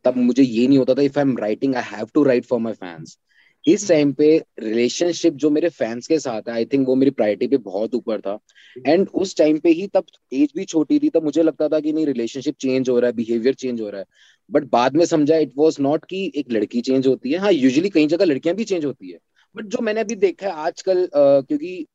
तब 0.04 0.16
मुझे 0.16 0.42
ये 0.42 0.66
नहीं 0.68 0.78
होता 0.78 0.94
था 0.94 1.02
if 1.02 1.18
I 1.18 1.22
am 1.22 1.36
writing 1.38 1.74
I 1.76 1.82
have 1.86 2.08
to 2.14 2.22
write 2.24 2.44
for 2.44 2.60
my 2.60 2.72
fans 2.74 3.18
इस 3.66 3.88
टाइम 3.88 4.12
पे 4.12 4.26
रिलेशनशिप 4.60 5.34
जो 5.34 5.50
मेरे 5.50 5.68
फैंस 5.68 6.06
के 6.06 6.18
साथ 6.18 6.48
है 6.48 6.54
आई 6.54 6.64
थिंक 6.64 6.86
वो 6.88 6.94
मेरी 6.94 7.10
प्रायोरिटी 7.10 7.46
पे 7.46 7.56
बहुत 7.56 7.94
ऊपर 7.94 8.20
था। 8.20 8.38
एंड 8.86 9.08
उस 9.14 9.36
टाइम 9.36 9.58
पे 9.58 9.70
ही 9.70 9.86
तब 9.86 10.04
एज 10.32 10.52
भी 10.56 10.64
छोटी 10.64 10.98
थी 10.98 11.08
तब 11.08 11.24
मुझे 11.24 11.42
लगता 11.42 11.68
था 11.68 11.80
कि 11.80 11.92
नहीं 11.92 12.06
रिलेशनशिप 12.06 12.56
चेंज 12.60 12.88
हो 12.88 12.98
रहा 12.98 13.10
है 13.10 13.16
बिहेवियर 13.16 13.54
चेंज 13.54 13.80
हो 13.80 13.90
रहा 13.90 14.00
है। 14.00 14.06
बट 14.50 14.64
बाद 14.72 14.96
में 14.96 15.04
समझा 15.04 15.36
इट 15.36 15.52
वॉज़ 15.56 15.80
नॉट 15.82 16.04
कि 16.04 16.30
एक 16.36 16.52
लड़की 16.52 16.80
चेंज 16.80 17.06
होती 17.06 17.32
है। 17.32 17.38
हाँ 17.38 17.52
यूजली 17.52 17.90
कई 17.90 18.06
जगह 18.06 18.24
लड़कियाँ 18.24 18.56
भी 18.56 18.64
चेंज 18.64 18.84
होती 18.84 19.10
है। 19.10 19.18
बट 19.58 19.66
जो 19.66 19.82
मैंने 19.82 20.00
अभी 20.00 20.14
देखा 20.16 20.46
है 20.46 20.52
आजकल 20.64 21.04
uh, 21.04 21.46
क्योंकि 21.46 21.86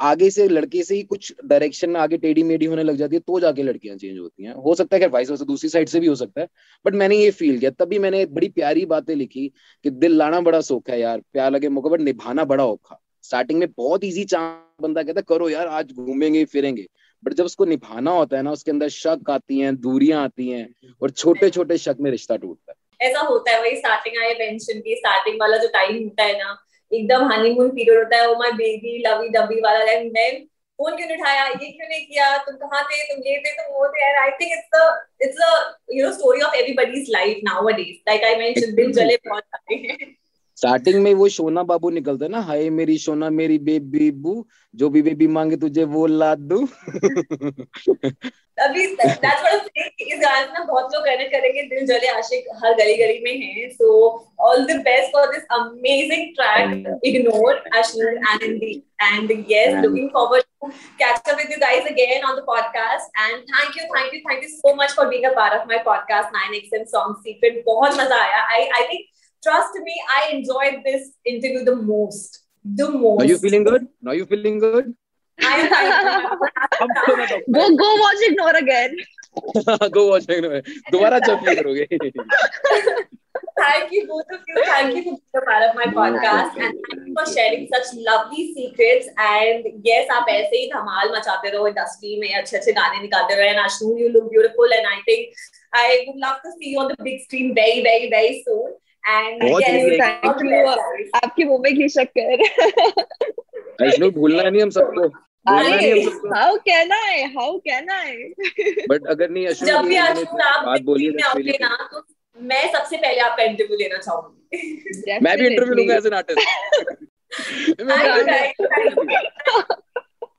आगे 0.00 0.28
से 0.30 0.46
लड़के 0.48 0.82
से 0.82 0.94
ही 0.94 1.02
कुछ 1.02 1.32
डायरेक्शन 1.44 1.96
आगे 1.96 2.16
टेढ़ी 2.18 2.42
मेढ़ी 2.42 2.66
होने 2.66 2.82
लग 2.82 2.96
जाती 2.96 3.16
है 3.16 3.20
तो 3.20 3.38
जाके 3.40 3.62
लड़कियाँ 3.62 3.96
चेंज 3.96 4.18
होती 4.18 4.44
हैं। 4.44 4.54
हो 4.56 4.74
सकता 4.74 4.96
है 4.96 5.06
वाइस 5.08 5.30
दूसरी 5.30 5.68
साइड 5.68 5.88
से 5.88 6.00
भी 6.00 6.06
हो 6.06 6.14
सकता 6.14 6.40
है 6.40 6.48
बट 6.84 6.94
मैंने 6.94 7.16
ये 7.16 7.30
फील 7.30 7.58
किया। 7.58 7.70
तभी 7.78 7.98
मैंने 7.98 8.24
बड़ी 8.28 8.48
प्यारी 8.48 8.84
बातें 8.86 9.14
लिखी 9.14 9.46
कि 9.84 9.90
दिल 9.92 10.16
लाना 10.16 10.40
बड़ा 10.40 10.60
सौखा 10.60 10.92
है 10.92 11.00
यार 11.00 11.20
प्यार 11.32 11.50
लगे 11.50 11.68
मौका 11.68 11.90
बट 11.90 12.00
निभाना 12.00 12.44
बड़ा 12.44 12.64
औखा। 12.66 13.00
स्टार्टिंग 13.24 13.58
में 13.58 13.68
बहुत 13.76 14.04
ईजी 14.04 14.24
चांस 14.24 14.82
बंदा 14.82 15.02
कहता 15.02 15.20
करो 15.20 15.48
यार 15.48 15.66
आज 15.68 15.92
घूमेंगे 15.92 16.44
फिरेंगे। 16.44 16.86
बट 17.22 17.34
जब 17.34 17.44
उसको 17.44 17.64
निभाना 17.64 18.10
होता 18.10 18.36
है 18.36 18.42
ना 18.42 18.52
उसके 18.52 18.70
अंदर 18.70 18.88
शक 18.88 19.30
आती 19.30 19.58
हैं 19.58 19.74
दूरियाँ 19.76 20.22
आती 20.24 20.48
हैं 20.48 20.68
और 21.02 21.10
छोटे 21.10 21.50
छोटे 21.50 21.78
शक 21.78 21.96
में 22.00 22.10
रिश्ता 22.10 22.36
टूटता 22.36 22.72
है। 22.72 23.08
ऐसा 23.08 23.20
होता 23.20 23.50
है 23.50 23.60
वही 23.62 23.76
स्टार्टिंग 23.76 24.22
आई 24.22 24.34
मेंशन 24.38 24.80
की 24.80 24.96
स्टार्टिंग 24.96 25.40
वाला 25.40 25.56
जो 25.56 25.68
टाइम 25.68 26.02
होता 26.02 26.22
है 26.22 26.38
ना 26.38 26.56
एकदम 26.92 27.32
हनीमून 27.32 27.70
पीरियड 27.70 27.98
होता 27.98 28.16
है 28.16 28.28
वो 28.28 28.34
माय 28.34 28.52
बेबी 28.58 28.98
लवी 29.06 29.28
डबी 29.28 29.60
वाला 29.60 29.92
एंड 29.92 30.10
देन 30.12 30.44
फ़ोन 30.78 30.96
क्यों 30.96 31.10
उठाया? 31.12 31.44
ये 31.44 31.70
क्यों 31.70 31.88
नहीं 31.88 32.04
किया? 32.06 32.36
तुम 32.38 32.56
कहाँ 32.56 32.82
थे? 32.84 33.02
तुम 33.04 33.22
ये 33.26 33.38
थे, 33.38 33.52
तुम 33.52 33.74
वो 33.74 33.88
थे 33.88 34.04
and 34.08 34.18
I 34.18 34.30
think 34.30 34.52
it's 34.52 35.22
it's 35.22 35.40
you 35.94 36.06
know 36.06 36.12
story 36.12 36.40
of 36.40 36.54
everybody's 36.56 37.06
life 37.10 37.40
nowadays 37.72 37.96
like 38.08 38.24
I 38.24 38.34
mention 38.36 38.74
दिल 38.74 38.92
जले 38.92 39.16
बहुत 39.28 39.42
सारे 39.44 39.76
हैं। 39.76 40.17
स्टार्टिंग 40.58 41.02
में 41.02 41.12
वो 41.14 41.28
सोना 41.28 41.62
बाबू 41.62 41.90
निकलते 41.90 42.28
ना 42.28 42.40
हाय 42.42 42.68
मेरी 42.76 42.98
सोना 42.98 43.30
मेरी 43.32 43.58
बेबी 43.66 44.10
बू 44.22 44.34
जो 44.74 44.88
भी 44.90 45.02
बेबी 45.02 45.26
मांगे 45.34 45.56
तुझे 45.56 45.84
वो 45.92 46.06
ला 46.06 46.34
दू 46.34 46.66
अभी 48.58 48.86
दैट्स 48.86 49.42
व्हाट 50.38 50.48
ना 50.54 50.62
बहुत 50.64 50.94
लोग 50.94 51.04
कहने 51.04 51.24
करेंगे 51.24 51.62
दिल 51.62 51.86
जले 51.86 52.08
आशिक 52.08 52.46
हर 52.64 52.74
गली 52.74 52.96
गली 52.96 53.20
में 53.24 53.36
है 53.40 53.68
so 53.70 53.90
all 54.48 54.64
the 54.64 54.76
best 54.88 55.12
for 55.12 55.26
this 55.32 55.44
amazing 55.52 56.24
track 56.36 57.00
ignore 57.04 57.62
Ashwin 57.78 58.18
and 58.32 58.62
and 59.02 59.32
yes 59.50 59.74
looking 59.84 60.08
forward 60.08 60.44
to 60.44 60.68
catch 61.02 61.20
up 61.20 61.36
with 61.36 61.52
you 61.52 61.58
guys 61.60 61.86
again 61.92 62.24
on 62.24 62.36
the 62.36 62.44
podcast 62.46 63.20
and 63.20 63.36
thank 63.52 63.76
you 63.78 63.84
thank 63.94 64.14
you 64.14 64.20
thank 64.20 64.42
you 64.42 64.48
so 64.48 64.74
much 64.82 64.96
for 64.96 65.08
being 65.08 65.24
a 65.24 65.34
part 65.36 65.60
of 65.60 65.68
my 65.68 65.82
podcast 65.84 66.36
9xm 66.38 66.84
song 66.88 67.16
secret 67.20 67.62
बहुत 67.66 68.00
मज़ा 68.00 68.20
आया. 68.24 68.42
I 68.46 68.66
I 68.78 68.88
think 68.92 69.06
trust 69.43 69.79
me 69.87 69.95
I 70.17 70.21
enjoyed 70.35 70.81
this 70.89 71.07
interview 71.25 71.63
the 71.69 71.75
most 71.75 72.39
the 72.81 72.89
most 72.89 73.21
Are 73.23 73.25
you 73.31 73.37
feeling 73.37 73.63
good? 73.63 73.87
Now 74.01 74.13
you 74.19 74.25
feeling 74.25 74.59
good? 74.59 74.93
I 75.39 75.55
am 75.67 76.25
अब 76.83 76.89
तो 77.05 77.15
मैं 77.17 77.27
तो- 77.29 77.39
Go 77.57 77.63
go 77.83 77.89
watch 78.03 78.23
Ignore 78.29 78.55
again. 78.63 78.95
Go 79.97 80.03
watch 80.11 80.25
it. 80.29 80.67
दोबारा 80.91 81.19
जब 81.27 81.45
feel 81.45 81.55
करोगे 81.61 81.87
Thank 83.57 83.91
you, 83.91 84.07
both 84.07 84.31
of 84.35 84.41
you. 84.47 84.61
Thank 84.65 84.95
you 84.95 85.01
for 85.03 85.13
being 85.15 85.39
a 85.39 85.41
part 85.47 85.63
of 85.65 85.75
my 85.79 85.85
podcast 85.97 86.55
and 86.65 86.77
thank 86.85 87.07
you 87.07 87.13
for 87.17 87.25
sharing 87.33 87.67
such 87.73 87.89
lovely 88.07 88.45
secrets. 88.55 89.09
And 89.25 89.67
yes, 89.89 90.09
आप 90.15 90.29
ऐसे 90.29 90.57
ही 90.61 90.67
धमाल 90.73 91.11
मचाते 91.15 91.49
रहो 91.55 91.67
industry 91.67 92.19
में 92.21 92.33
अच्छे 92.41 92.57
अच्छे 92.57 92.71
गाने 92.79 93.01
निकालते 93.01 93.35
रहो. 93.39 93.49
And 93.51 93.61
Ashnu, 93.65 93.91
you 94.01 94.09
look 94.15 94.29
beautiful, 94.31 94.75
and 94.77 94.89
I 94.93 94.97
think 95.09 95.43
I 95.81 95.85
would 96.07 96.19
love 96.25 96.39
to 96.45 96.53
see 96.57 96.71
you 96.73 96.79
on 96.85 96.89
the 96.93 96.97
big 97.09 97.21
screen 97.25 97.53
very, 97.59 97.83
very, 97.89 98.09
very 98.15 98.43
soon. 98.47 98.73
आपके 101.16 101.44
मुँह 101.44 101.60
में 101.62 101.74
घी 101.74 101.88
शक्कर। 101.88 102.42
वैष्णु 103.82 104.10
भूलना 104.10 104.42
नहीं 104.42 104.62
हम 104.62 104.70
सबको। 104.70 105.08
भूलना 105.08 105.76
नहीं 105.76 105.92
हम 105.92 106.00
सबको। 106.00 106.34
How 106.34 106.56
can 106.68 106.92
I 106.92 107.22
how 107.36 107.58
can 107.68 107.90
I 107.90 108.16
but 108.90 109.06
अगर 109.10 109.30
नहीं 109.30 109.46
अश्विन 109.46 109.68
जब 109.70 109.80
भी 109.86 109.96
आप 109.96 110.16
बात 110.16 110.78
big 110.78 110.84
बोली 110.86 111.08
screen 111.10 111.44
में 111.44 111.52
है 111.52 111.58
ना 111.60 111.88
तो 111.92 111.98
मैं 112.38 112.64
सबसे 112.72 112.96
पहले 112.96 113.20
आपका 113.20 113.42
इंटरव्यू 113.42 113.76
लेना 113.78 113.98
चाहूँगी। 113.98 115.18
मैं 115.22 115.36
भी 115.38 115.46
इंटरव्यू 115.46 115.74
लूँगा 115.74 115.94
एज 115.94 116.06
एन 116.06 116.14
आर्टिस्ट 116.14 116.48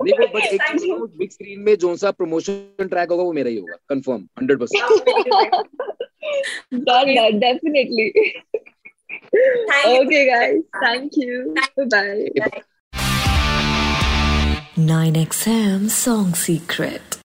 नहीं 0.03 0.13
वो 0.19 0.27
बट 0.33 0.43
एक. 0.45 0.61
बिग 1.17 1.31
स्क्रीन 1.31 1.59
में 1.59 1.75
जो 1.77 1.95
सा 1.97 2.11
प्रमोशन 2.11 2.87
ट्रैक 2.87 3.09
होगा 3.11 3.23
वो 3.23 3.33
मेरा 3.33 3.49
ही 3.49 3.57
होगा 3.57 3.77
confirm 3.89 4.27
100% 4.41 4.69
Done, 6.71 7.09
done, 7.15 7.39
definitely. 7.39 8.07
Okay, 9.85 10.25
guys. 10.29 10.59
Thank 10.83 11.17
you. 11.21 11.53
Bye. 11.77 12.29
Bye. 12.37 12.61
9XM 14.77 15.89
Song 15.89 16.33
Secret. 16.35 17.18